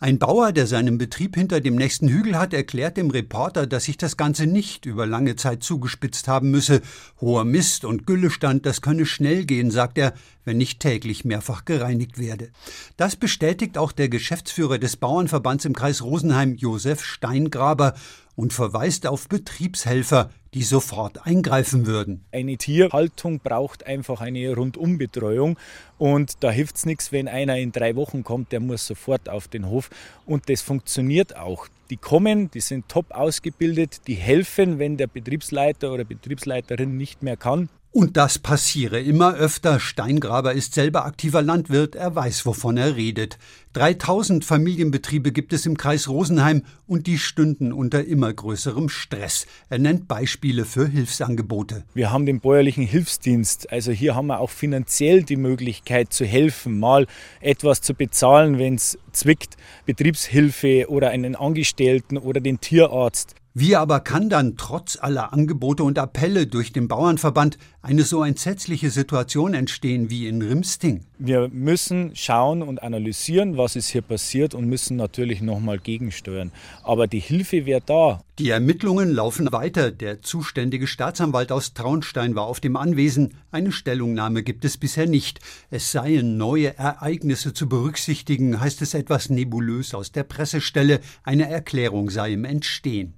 Ein 0.00 0.18
Bauer, 0.18 0.52
der 0.52 0.66
seinen 0.66 0.98
Betrieb 0.98 1.34
hinter 1.34 1.60
dem 1.60 1.76
nächsten 1.76 2.08
Hügel 2.08 2.38
hat, 2.38 2.54
erklärt 2.54 2.96
dem 2.96 3.10
Reporter, 3.10 3.66
dass 3.66 3.84
sich 3.84 3.96
das 3.96 4.16
Ganze 4.16 4.46
nicht 4.46 4.86
über 4.86 5.06
lange 5.06 5.36
Zeit 5.36 5.62
zugespitzt 5.62 6.28
haben 6.28 6.50
müsse. 6.50 6.80
Hoher 7.20 7.44
Mist 7.44 7.84
und 7.84 8.06
Güllestand, 8.06 8.64
das 8.64 8.80
könne 8.80 9.06
schnell 9.06 9.44
gehen, 9.44 9.70
sagt 9.70 9.98
er, 9.98 10.14
wenn 10.44 10.58
nicht 10.58 10.80
täglich 10.80 11.24
mehrfach 11.24 11.64
gereinigt 11.64 12.18
werde. 12.18 12.50
Das 12.96 13.16
bestätigt 13.16 13.78
auch 13.78 13.92
der 13.92 14.08
Geschäftsführer 14.08 14.78
des 14.78 14.96
Bauernverbands 14.96 15.64
im 15.64 15.74
Kreis 15.74 16.02
Rosenheim, 16.02 16.54
Josef 16.54 17.04
Steingraber, 17.04 17.94
und 18.36 18.52
verweist 18.52 19.06
auf 19.06 19.28
Betriebshelfer, 19.28 20.30
die 20.56 20.62
sofort 20.62 21.26
eingreifen 21.26 21.84
würden. 21.84 22.24
Eine 22.32 22.56
Tierhaltung 22.56 23.40
braucht 23.40 23.86
einfach 23.86 24.22
eine 24.22 24.54
Rundumbetreuung 24.54 25.58
und 25.98 26.42
da 26.42 26.50
hilft 26.50 26.76
es 26.76 26.86
nichts, 26.86 27.12
wenn 27.12 27.28
einer 27.28 27.58
in 27.58 27.72
drei 27.72 27.94
Wochen 27.94 28.24
kommt, 28.24 28.52
der 28.52 28.60
muss 28.60 28.86
sofort 28.86 29.28
auf 29.28 29.48
den 29.48 29.68
Hof 29.68 29.90
und 30.24 30.48
das 30.48 30.62
funktioniert 30.62 31.36
auch. 31.36 31.68
Die 31.90 31.98
kommen, 31.98 32.50
die 32.50 32.60
sind 32.60 32.88
top 32.88 33.10
ausgebildet, 33.10 34.06
die 34.06 34.14
helfen, 34.14 34.78
wenn 34.78 34.96
der 34.96 35.08
Betriebsleiter 35.08 35.92
oder 35.92 36.04
Betriebsleiterin 36.04 36.96
nicht 36.96 37.22
mehr 37.22 37.36
kann. 37.36 37.68
Und 37.96 38.18
das 38.18 38.38
passiere 38.38 39.00
immer 39.00 39.36
öfter. 39.36 39.80
Steingraber 39.80 40.52
ist 40.52 40.74
selber 40.74 41.06
aktiver 41.06 41.40
Landwirt, 41.40 41.94
er 41.94 42.14
weiß, 42.14 42.44
wovon 42.44 42.76
er 42.76 42.94
redet. 42.94 43.38
3000 43.72 44.44
Familienbetriebe 44.44 45.32
gibt 45.32 45.54
es 45.54 45.64
im 45.64 45.78
Kreis 45.78 46.06
Rosenheim 46.06 46.64
und 46.86 47.06
die 47.06 47.16
stünden 47.16 47.72
unter 47.72 48.04
immer 48.04 48.30
größerem 48.30 48.90
Stress. 48.90 49.46
Er 49.70 49.78
nennt 49.78 50.08
Beispiele 50.08 50.66
für 50.66 50.86
Hilfsangebote. 50.86 51.84
Wir 51.94 52.12
haben 52.12 52.26
den 52.26 52.40
bäuerlichen 52.40 52.84
Hilfsdienst. 52.84 53.72
Also 53.72 53.92
hier 53.92 54.14
haben 54.14 54.26
wir 54.26 54.40
auch 54.40 54.50
finanziell 54.50 55.22
die 55.22 55.36
Möglichkeit 55.36 56.12
zu 56.12 56.26
helfen, 56.26 56.78
mal 56.78 57.06
etwas 57.40 57.80
zu 57.80 57.94
bezahlen, 57.94 58.58
wenn 58.58 58.74
es 58.74 58.98
zwickt, 59.12 59.56
Betriebshilfe 59.86 60.90
oder 60.90 61.08
einen 61.08 61.34
Angestellten 61.34 62.18
oder 62.18 62.42
den 62.42 62.60
Tierarzt. 62.60 63.36
Wie 63.58 63.74
aber 63.74 64.00
kann 64.00 64.28
dann 64.28 64.58
trotz 64.58 64.98
aller 65.00 65.32
Angebote 65.32 65.82
und 65.82 65.98
Appelle 65.98 66.46
durch 66.46 66.74
den 66.74 66.88
Bauernverband 66.88 67.56
eine 67.80 68.02
so 68.02 68.22
entsetzliche 68.22 68.90
Situation 68.90 69.54
entstehen 69.54 70.10
wie 70.10 70.28
in 70.28 70.42
Rimsting? 70.42 71.06
Wir 71.18 71.48
müssen 71.48 72.14
schauen 72.14 72.60
und 72.60 72.82
analysieren, 72.82 73.56
was 73.56 73.74
ist 73.74 73.88
hier 73.88 74.02
passiert 74.02 74.54
und 74.54 74.66
müssen 74.68 74.98
natürlich 74.98 75.40
nochmal 75.40 75.78
gegensteuern. 75.78 76.52
Aber 76.82 77.06
die 77.06 77.18
Hilfe 77.18 77.64
wäre 77.64 77.80
da. 77.80 78.20
Die 78.38 78.50
Ermittlungen 78.50 79.10
laufen 79.10 79.50
weiter. 79.50 79.90
Der 79.90 80.20
zuständige 80.20 80.86
Staatsanwalt 80.86 81.50
aus 81.50 81.72
Traunstein 81.72 82.34
war 82.34 82.44
auf 82.44 82.60
dem 82.60 82.76
Anwesen. 82.76 83.32
Eine 83.52 83.72
Stellungnahme 83.72 84.42
gibt 84.42 84.66
es 84.66 84.76
bisher 84.76 85.06
nicht. 85.06 85.40
Es 85.70 85.92
seien 85.92 86.36
neue 86.36 86.76
Ereignisse 86.76 87.54
zu 87.54 87.70
berücksichtigen, 87.70 88.60
heißt 88.60 88.82
es 88.82 88.92
etwas 88.92 89.30
nebulös 89.30 89.94
aus 89.94 90.12
der 90.12 90.24
Pressestelle. 90.24 91.00
Eine 91.22 91.48
Erklärung 91.48 92.10
sei 92.10 92.34
im 92.34 92.44
Entstehen. 92.44 93.14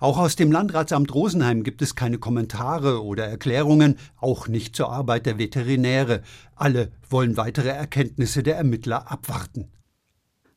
Auch 0.00 0.18
aus 0.18 0.36
dem 0.36 0.52
Landratsamt 0.52 1.14
Rosenheim 1.14 1.62
gibt 1.62 1.82
es 1.82 1.94
keine 1.94 2.18
Kommentare 2.18 3.02
oder 3.04 3.26
Erklärungen, 3.26 3.96
auch 4.16 4.48
nicht 4.48 4.76
zur 4.76 4.90
Arbeit 4.90 5.26
der 5.26 5.38
Veterinäre. 5.38 6.22
Alle 6.54 6.92
wollen 7.08 7.36
weitere 7.36 7.68
Erkenntnisse 7.68 8.42
der 8.42 8.56
Ermittler 8.56 9.10
abwarten. 9.10 9.68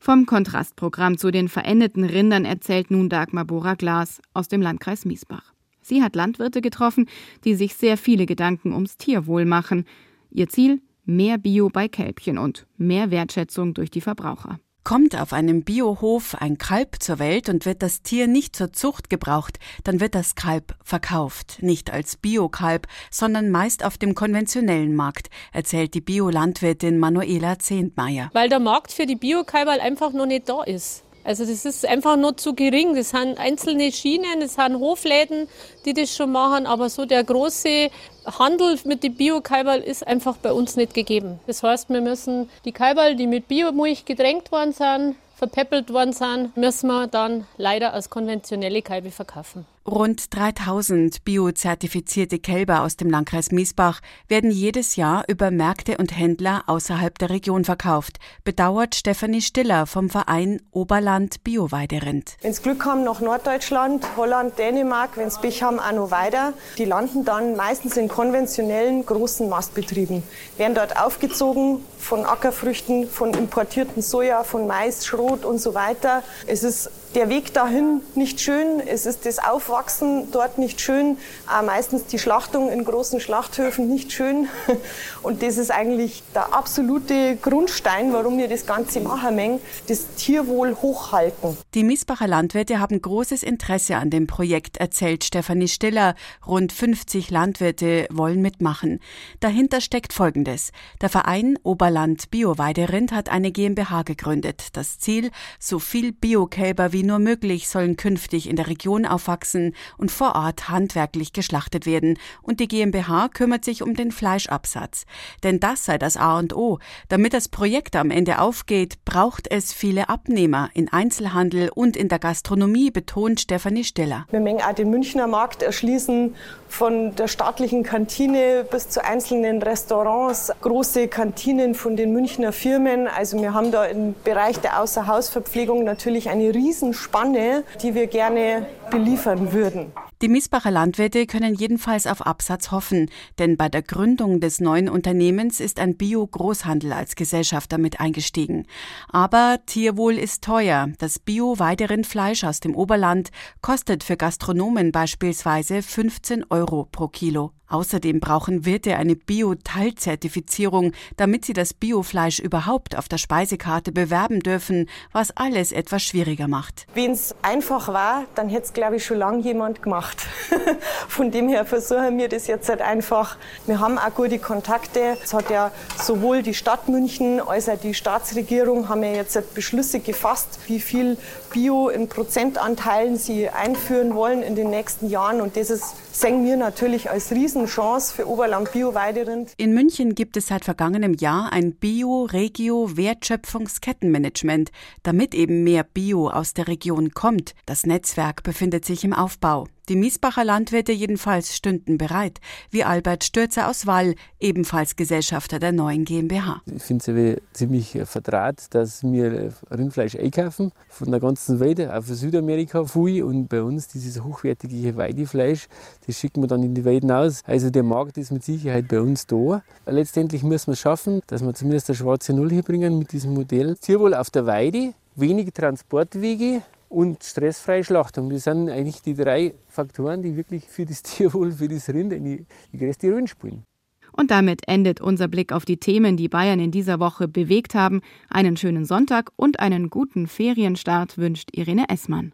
Vom 0.02 0.26
Kontrastprogramm 0.26 1.18
zu 1.18 1.30
den 1.30 1.50
verendeten 1.50 2.06
Rindern 2.06 2.46
erzählt 2.46 2.90
nun 2.90 3.10
Dagmar 3.10 3.44
Bora-Glas 3.44 4.22
aus 4.34 4.48
dem 4.48 4.62
Landkreis 4.62 5.04
Miesbach. 5.04 5.54
Sie 5.82 6.02
hat 6.02 6.16
Landwirte 6.16 6.62
getroffen, 6.62 7.10
die 7.44 7.56
sich 7.56 7.76
sehr 7.76 7.98
viele 7.98 8.26
Gedanken 8.26 8.74
ums 8.74 8.98
Tierwohl 8.98 9.46
machen. 9.46 9.86
Ihr 10.32 10.48
Ziel? 10.48 10.82
Mehr 11.06 11.38
Bio 11.38 11.70
bei 11.70 11.88
Kälbchen 11.88 12.38
und 12.38 12.68
mehr 12.78 13.10
Wertschätzung 13.10 13.74
durch 13.74 13.90
die 13.90 14.02
Verbraucher. 14.02 14.60
Kommt 14.84 15.20
auf 15.20 15.34
einem 15.34 15.64
Biohof 15.64 16.36
ein 16.36 16.58
Kalb 16.58 17.02
zur 17.04 17.20
Welt 17.20 17.50
und 17.50 17.66
wird 17.66 17.84
das 17.84 18.02
Tier 18.02 18.28
nicht 18.28 18.56
zur 18.56 18.74
Zucht 18.74 19.10
gebraucht, 19.10 19.60
dann 19.84 20.00
wird 20.00 20.16
das 20.16 20.36
Kalb 20.36 20.76
verkauft, 20.84 21.58
nicht 21.62 21.92
als 21.92 22.18
Biokalb, 22.18 22.88
sondern 23.12 23.52
meist 23.52 23.84
auf 23.84 23.98
dem 23.98 24.16
konventionellen 24.16 24.96
Markt, 24.96 25.30
erzählt 25.52 25.94
die 25.94 26.02
Biolandwirtin 26.02 26.98
Manuela 26.98 27.60
Zehntmeier. 27.60 28.30
Weil 28.34 28.50
der 28.50 28.60
Markt 28.60 28.92
für 28.92 29.06
die 29.06 29.18
Biokalber 29.18 29.74
einfach 29.74 30.14
noch 30.14 30.26
nicht 30.26 30.50
da 30.50 30.64
ist. 30.64 31.04
Also 31.24 31.46
das 31.46 31.66
ist 31.66 31.86
einfach 31.86 32.18
nur 32.18 32.38
zu 32.38 32.54
gering. 32.54 32.96
Das 32.96 33.12
sind 33.12 33.38
einzelne 33.38 33.92
Schienen, 33.92 34.40
das 34.40 34.56
sind 34.56 34.80
Hofläden, 34.80 35.48
die 35.86 35.94
das 35.94 36.16
schon 36.16 36.32
machen, 36.32 36.66
aber 36.66 36.90
so 36.90 37.06
der 37.06 37.24
große 37.24 37.90
Handel 38.26 38.80
mit 38.86 39.04
den 39.04 39.16
Bio-Kaiberl 39.16 39.82
ist 39.82 40.06
einfach 40.06 40.38
bei 40.38 40.54
uns 40.54 40.76
nicht 40.76 40.94
gegeben. 40.94 41.40
Das 41.48 41.64
heißt, 41.64 41.90
wir 41.90 42.02
müssen 42.02 42.50
die 42.66 42.72
Kaiberl, 42.72 43.16
die 43.16 43.28
mit 43.28 43.48
Biomilch 43.48 44.06
gedrängt 44.06 44.52
worden 44.52 44.74
sind, 44.74 45.16
verpäppelt 45.36 45.92
worden 45.94 46.14
sind, 46.14 46.56
müssen 46.58 46.88
wir 46.88 47.08
dann 47.08 47.48
leider 47.58 47.94
als 47.94 48.10
konventionelle 48.10 48.82
Kalbe 48.82 49.10
verkaufen. 49.10 49.66
Rund 49.90 50.36
3000 50.36 51.26
biozertifizierte 51.26 52.38
Kälber 52.38 52.84
aus 52.84 52.96
dem 52.96 53.10
Landkreis 53.10 53.50
Miesbach 53.50 54.02
werden 54.28 54.52
jedes 54.52 54.98
Jahr 54.98 55.24
über 55.28 55.50
Märkte 55.50 55.98
und 55.98 56.16
Händler 56.16 56.62
außerhalb 56.68 57.18
der 57.18 57.32
Region 57.32 57.66
verkauft, 57.66 58.20
bedauert 58.44 58.94
Stefanie 58.94 59.42
Stiller 59.42 59.88
vom 59.88 60.12
Verein 60.12 60.62
Oberland 60.70 61.44
Bio-Weiderind. 61.44 62.38
Wenn 62.42 62.54
sie 62.54 62.62
Glück 62.62 62.86
haben 62.86 63.04
nach 63.04 63.20
Norddeutschland, 63.20 64.06
Holland, 64.16 64.60
Dänemark, 64.60 65.18
wenn 65.18 65.32
sie 65.32 65.40
Pech 65.40 65.64
haben, 65.64 65.80
auch 65.80 65.92
noch 65.92 66.12
weiter, 66.12 66.54
die 66.78 66.86
landen 66.86 67.26
dann 67.26 67.56
meistens 67.56 67.98
in 67.98 68.10
konventionellen 68.10 69.04
großen 69.08 69.50
Mastbetrieben, 69.50 70.22
werden 70.58 70.76
dort 70.76 71.02
aufgezogen 71.02 71.84
von 71.98 72.26
Ackerfrüchten, 72.26 73.10
von 73.10 73.34
importierten 73.34 74.04
Soja, 74.04 74.44
von 74.44 74.68
Mais, 74.68 75.08
Schrot 75.08 75.46
und 75.46 75.60
so 75.60 75.74
weiter. 75.74 76.22
Es 76.46 76.62
ist 76.62 76.92
der 77.16 77.30
Weg 77.30 77.54
dahin 77.54 78.02
nicht 78.16 78.40
schön, 78.40 78.80
es 78.86 79.06
ist 79.06 79.26
das 79.26 79.40
Aufwachsen 79.40 80.32
dort 80.32 80.58
nicht 80.58 80.80
schön, 80.80 81.18
auch 81.48 81.64
meistens 81.64 82.06
die 82.06 82.20
Schlachtung 82.20 82.70
in 82.72 82.86
großen 82.86 83.20
Schlachthöfen 83.20 83.88
nicht 83.90 84.12
schön. 84.12 84.48
Und 85.24 85.42
das 85.42 85.58
ist 85.58 85.72
eigentlich 85.72 86.24
der 86.36 86.54
absolute 86.54 87.36
Grundstein, 87.38 88.14
warum 88.14 88.38
wir 88.38 88.48
das 88.48 88.66
Ganze 88.66 89.02
machen 89.02 89.36
mengen, 89.36 89.60
das 89.88 90.06
Tierwohl 90.16 90.76
hochhalten. 90.76 91.58
Die 91.74 91.84
Miesbacher 91.84 92.28
Landwirte 92.28 92.80
haben 92.80 93.02
großes 93.02 93.44
Interesse 93.44 93.98
an 93.98 94.10
dem 94.10 94.28
Projekt, 94.28 94.78
erzählt 94.78 95.24
Stefanie 95.24 95.68
Stiller. 95.68 96.16
Rund 96.46 96.72
50 96.72 97.32
Landwirte 97.32 98.08
wollen 98.12 98.42
mitmachen. 98.42 99.00
Dahinter 99.40 99.82
steckt 99.82 100.14
Folgendes. 100.14 100.72
Der 101.02 101.10
Verein 101.10 101.58
Oberland 101.64 102.30
Bio-Weiderind 102.30 103.12
hat 103.12 103.30
eine 103.30 103.52
GmbH 103.52 104.04
gegründet. 104.04 104.68
Das 104.74 105.00
Ziel, 105.00 105.32
so 105.60 105.80
viel 105.80 106.12
Biokälber 106.12 106.94
wie 106.94 106.99
wie 107.00 107.04
nur 107.04 107.20
möglich 107.20 107.70
sollen 107.70 107.96
künftig 107.96 108.50
in 108.50 108.58
der 108.58 108.68
Region 108.68 109.06
aufwachsen 109.06 109.74
und 109.98 110.12
vor 110.12 110.36
Ort 110.36 110.68
handwerklich 110.68 111.32
geschlachtet 111.32 111.86
werden. 111.86 112.20
Und 112.42 112.60
die 112.60 112.68
GmbH 112.68 113.30
kümmert 113.30 113.64
sich 113.64 113.82
um 113.82 113.94
den 113.94 114.12
Fleischabsatz. 114.12 115.06
Denn 115.44 115.62
das 115.62 115.86
sei 115.86 115.98
das 115.98 116.18
A 116.18 116.38
und 116.38 116.54
O. 116.54 116.80
Damit 117.08 117.34
das 117.34 117.48
Projekt 117.48 117.96
am 117.96 118.12
Ende 118.12 118.42
aufgeht, 118.42 119.06
braucht 119.06 119.50
es 119.50 119.72
viele 119.72 120.10
Abnehmer 120.10 120.72
in 120.74 120.92
Einzelhandel 120.92 121.70
und 121.74 121.96
in 121.96 122.10
der 122.10 122.20
Gastronomie, 122.20 122.92
betont 122.92 123.40
Stefanie 123.40 123.86
Stiller. 123.86 124.26
Wir 124.30 124.42
mengen 124.42 124.62
auch 124.62 124.74
den 124.74 124.90
Münchner 124.90 125.28
Markt 125.28 125.64
erschließen, 125.64 126.36
von 126.68 127.16
der 127.16 127.28
staatlichen 127.28 127.84
Kantine 127.84 128.66
bis 128.70 128.90
zu 128.90 129.04
einzelnen 129.04 129.62
Restaurants, 129.62 130.52
große 130.62 131.08
Kantinen 131.08 131.76
von 131.76 131.96
den 131.96 132.14
Münchner 132.14 132.52
Firmen. 132.52 133.08
Also 133.08 133.42
wir 133.42 133.54
haben 133.54 133.72
da 133.72 133.86
im 133.86 134.16
Bereich 134.24 134.60
der 134.60 134.82
Außerhausverpflegung 134.82 135.84
natürlich 135.84 136.30
eine 136.30 136.54
riesen 136.54 136.89
Spanne, 136.94 137.64
die 137.82 137.96
wir 137.96 138.08
gerne 138.08 138.68
beliefern 138.92 139.54
würden. 139.54 139.92
Die 140.22 140.28
Miesbacher 140.28 140.72
Landwirte 140.72 141.26
können 141.28 141.54
jedenfalls 141.54 142.06
auf 142.06 142.26
Absatz 142.26 142.72
hoffen, 142.72 143.10
denn 143.38 143.56
bei 143.56 143.70
der 143.70 143.82
Gründung 143.82 144.42
des 144.42 144.60
neuen 144.60 144.90
Unternehmens 144.90 145.62
ist 145.62 145.80
ein 145.80 145.96
Bio-Großhandel 145.96 146.92
als 146.92 147.16
Gesellschafter 147.16 147.78
mit 147.78 148.02
eingestiegen. 148.02 148.66
Aber 149.08 149.60
Tierwohl 149.66 150.18
ist 150.18 150.44
teuer. 150.44 150.90
Das 150.98 151.20
Bio-Weiderindfleisch 151.20 152.44
aus 152.44 152.60
dem 152.60 152.76
Oberland 152.76 153.30
kostet 153.62 154.04
für 154.04 154.18
Gastronomen 154.18 154.92
beispielsweise 154.92 155.82
15 155.82 156.46
Euro 156.50 156.88
pro 156.92 157.08
Kilo. 157.08 157.54
Außerdem 157.70 158.20
brauchen 158.20 158.66
Wirte 158.66 158.98
eine 158.98 159.16
Bio-Teilzertifizierung, 159.16 160.94
damit 161.18 161.46
sie 161.46 161.54
das 161.54 161.74
Biofleisch 161.74 162.40
überhaupt 162.40 162.98
auf 162.98 163.08
der 163.08 163.18
Speisekarte 163.18 163.92
bewerben 163.92 164.40
dürfen, 164.40 164.90
was 165.12 165.32
alles 165.38 165.72
etwas 165.72 166.04
schwieriger 166.04 166.48
macht. 166.48 166.88
Wenn 166.96 167.12
es 167.12 167.36
einfach 167.42 167.88
war, 167.88 168.26
dann 168.36 168.50
hätte 168.50 168.66
es, 168.66 168.74
glaube 168.74 168.98
ich, 168.98 169.06
schon 169.06 169.18
lange 169.18 169.42
jemand 169.42 169.82
gemacht. 169.82 170.26
Von 171.08 171.32
dem 171.32 171.48
her 171.48 171.66
versuchen 171.66 172.18
wir 172.18 172.28
das 172.28 172.48
jetzt 172.48 172.70
halt 172.70 172.82
einfach. 172.82 173.38
Wir 173.68 173.80
haben 173.80 173.98
auch 173.98 174.14
gute 174.14 174.40
Kontakte. 174.40 175.18
Es 175.24 175.34
hat 175.34 175.50
ja 175.50 175.72
sowohl 176.02 176.42
die 176.42 176.54
Stadt 176.54 176.90
München 176.90 177.40
als 177.40 177.70
auch 177.70 177.80
die 177.80 177.94
Staatsregierung 177.94 178.90
haben 178.90 179.04
ja 179.04 179.14
jetzt 179.14 179.36
halt 179.36 179.54
Beschlüsse 179.54 180.00
gefasst, 180.00 180.60
wie 180.68 180.80
viel 180.80 181.18
Bio 181.52 181.90
in 181.90 182.10
Prozentanteilen 182.10 183.18
sie 183.18 183.50
einführen 183.50 184.16
wollen 184.16 184.42
in 184.42 184.56
den 184.56 184.70
nächsten 184.70 185.10
Jahren. 185.10 185.42
Und 185.42 185.56
das 185.56 185.70
ist, 185.70 185.96
sehen 186.12 186.46
wir 186.46 186.58
natürlich 186.58 187.10
als 187.10 187.32
Riesenchance 187.32 188.14
für 188.14 188.28
Oberland 188.28 188.72
Bio-Weiderind. 188.72 189.54
In 189.58 189.74
München 189.74 190.14
gibt 190.16 190.38
es 190.38 190.48
seit 190.48 190.66
vergangenem 190.66 191.14
Jahr 191.14 191.52
ein 191.52 191.74
Bio-Regio-Wertschöpfungskettenmanagement, 191.74 194.72
damit 195.04 195.36
eben 195.36 195.64
mehr 195.64 195.84
Bio 195.84 196.30
aus 196.30 196.54
der 196.54 196.68
Region 196.68 197.12
kommt. 197.12 197.54
Das 197.66 197.86
Netzwerk 197.86 198.44
befindet 198.44 198.86
sich 198.86 199.04
im 199.04 199.14
Aufbau. 199.14 199.68
Die 199.90 199.96
Miesbacher 199.96 200.46
Landwirte 200.46 200.92
jedenfalls 200.92 201.56
stünden 201.56 201.98
bereit, 201.98 202.40
wie 202.70 202.84
Albert 202.84 203.24
Stürzer 203.24 203.68
aus 203.68 203.88
Wall, 203.88 204.14
ebenfalls 204.40 204.96
Gesellschafter 204.96 205.58
der 205.58 205.72
neuen 205.72 206.06
GmbH. 206.06 206.62
Ich 206.68 206.84
finde 206.84 207.34
es 207.34 207.58
ziemlich 207.58 207.98
vertraut, 208.04 208.68
dass 208.70 209.02
wir 209.02 209.52
Rindfleisch 209.72 210.16
einkaufen 210.16 210.74
von 210.90 211.10
der 211.10 211.20
ganzen 211.20 211.60
Welt, 211.60 211.82
auch 211.82 212.04
von 212.04 212.14
Südamerika 212.14 212.86
viel. 212.86 213.24
Und 213.24 213.48
bei 213.48 213.64
uns 213.64 213.88
dieses 213.88 214.24
hochwertige 214.24 214.96
Weidefleisch, 214.96 215.68
das 216.06 216.20
schicken 216.20 216.44
wir 216.44 216.48
dann 216.48 216.62
in 216.62 216.76
die 216.76 216.86
Welt 216.86 217.02
hinaus. 217.02 217.42
Also 217.48 217.72
der 217.72 217.82
Markt 217.82 218.20
ist 218.20 218.32
mit 218.32 218.44
Sicherheit 218.44 218.88
bei 218.90 219.02
uns 219.02 219.26
da. 219.26 219.64
Letztendlich 219.88 220.44
müssen 220.44 220.68
wir 220.68 220.74
es 220.74 220.82
schaffen, 220.82 221.24
dass 221.26 221.42
wir 221.42 221.56
zumindest 221.56 221.90
eine 221.90 221.98
schwarze 221.98 222.34
Null 222.34 222.52
hier 222.52 222.62
bringen 222.62 223.00
mit 223.00 223.12
diesem 223.12 223.34
Modell. 223.34 223.76
Tierwohl 223.78 224.14
auf 224.14 224.30
der 224.30 224.46
Weide, 224.46 224.94
wenige 225.16 225.52
Transportwege, 225.52 226.62
und 226.90 227.24
stressfreie 227.24 227.84
Schlachtung. 227.84 228.30
Das 228.30 228.44
sind 228.44 228.70
eigentlich 228.70 229.02
die 229.02 229.14
drei 229.14 229.54
Faktoren, 229.68 230.22
die 230.22 230.36
wirklich 230.36 230.66
für 230.68 230.86
das 230.86 231.02
Tierwohl, 231.04 231.52
für 231.52 231.68
das 231.68 231.88
Rind 231.90 232.14
eine, 232.14 232.46
die 232.74 232.78
größte 232.78 233.12
Rolle 233.12 233.28
spielen. 233.28 233.64
Und 234.12 234.32
damit 234.32 234.68
endet 234.68 235.00
unser 235.00 235.28
Blick 235.28 235.54
auf 235.54 235.66
die 235.66 235.78
Themen, 235.78 236.18
die 236.18 236.28
Bayern 236.28 236.60
in 236.60 236.72
dieser 236.72 237.00
Woche 237.00 237.28
bewegt 237.28 237.76
haben. 237.76 238.02
Einen 238.30 238.58
schönen 238.58 238.86
Sonntag 238.86 239.32
und 239.36 239.60
einen 239.60 239.90
guten 239.90 240.28
Ferienstart 240.28 241.18
wünscht 241.18 241.50
Irene 241.54 241.88
Essmann. 241.90 242.34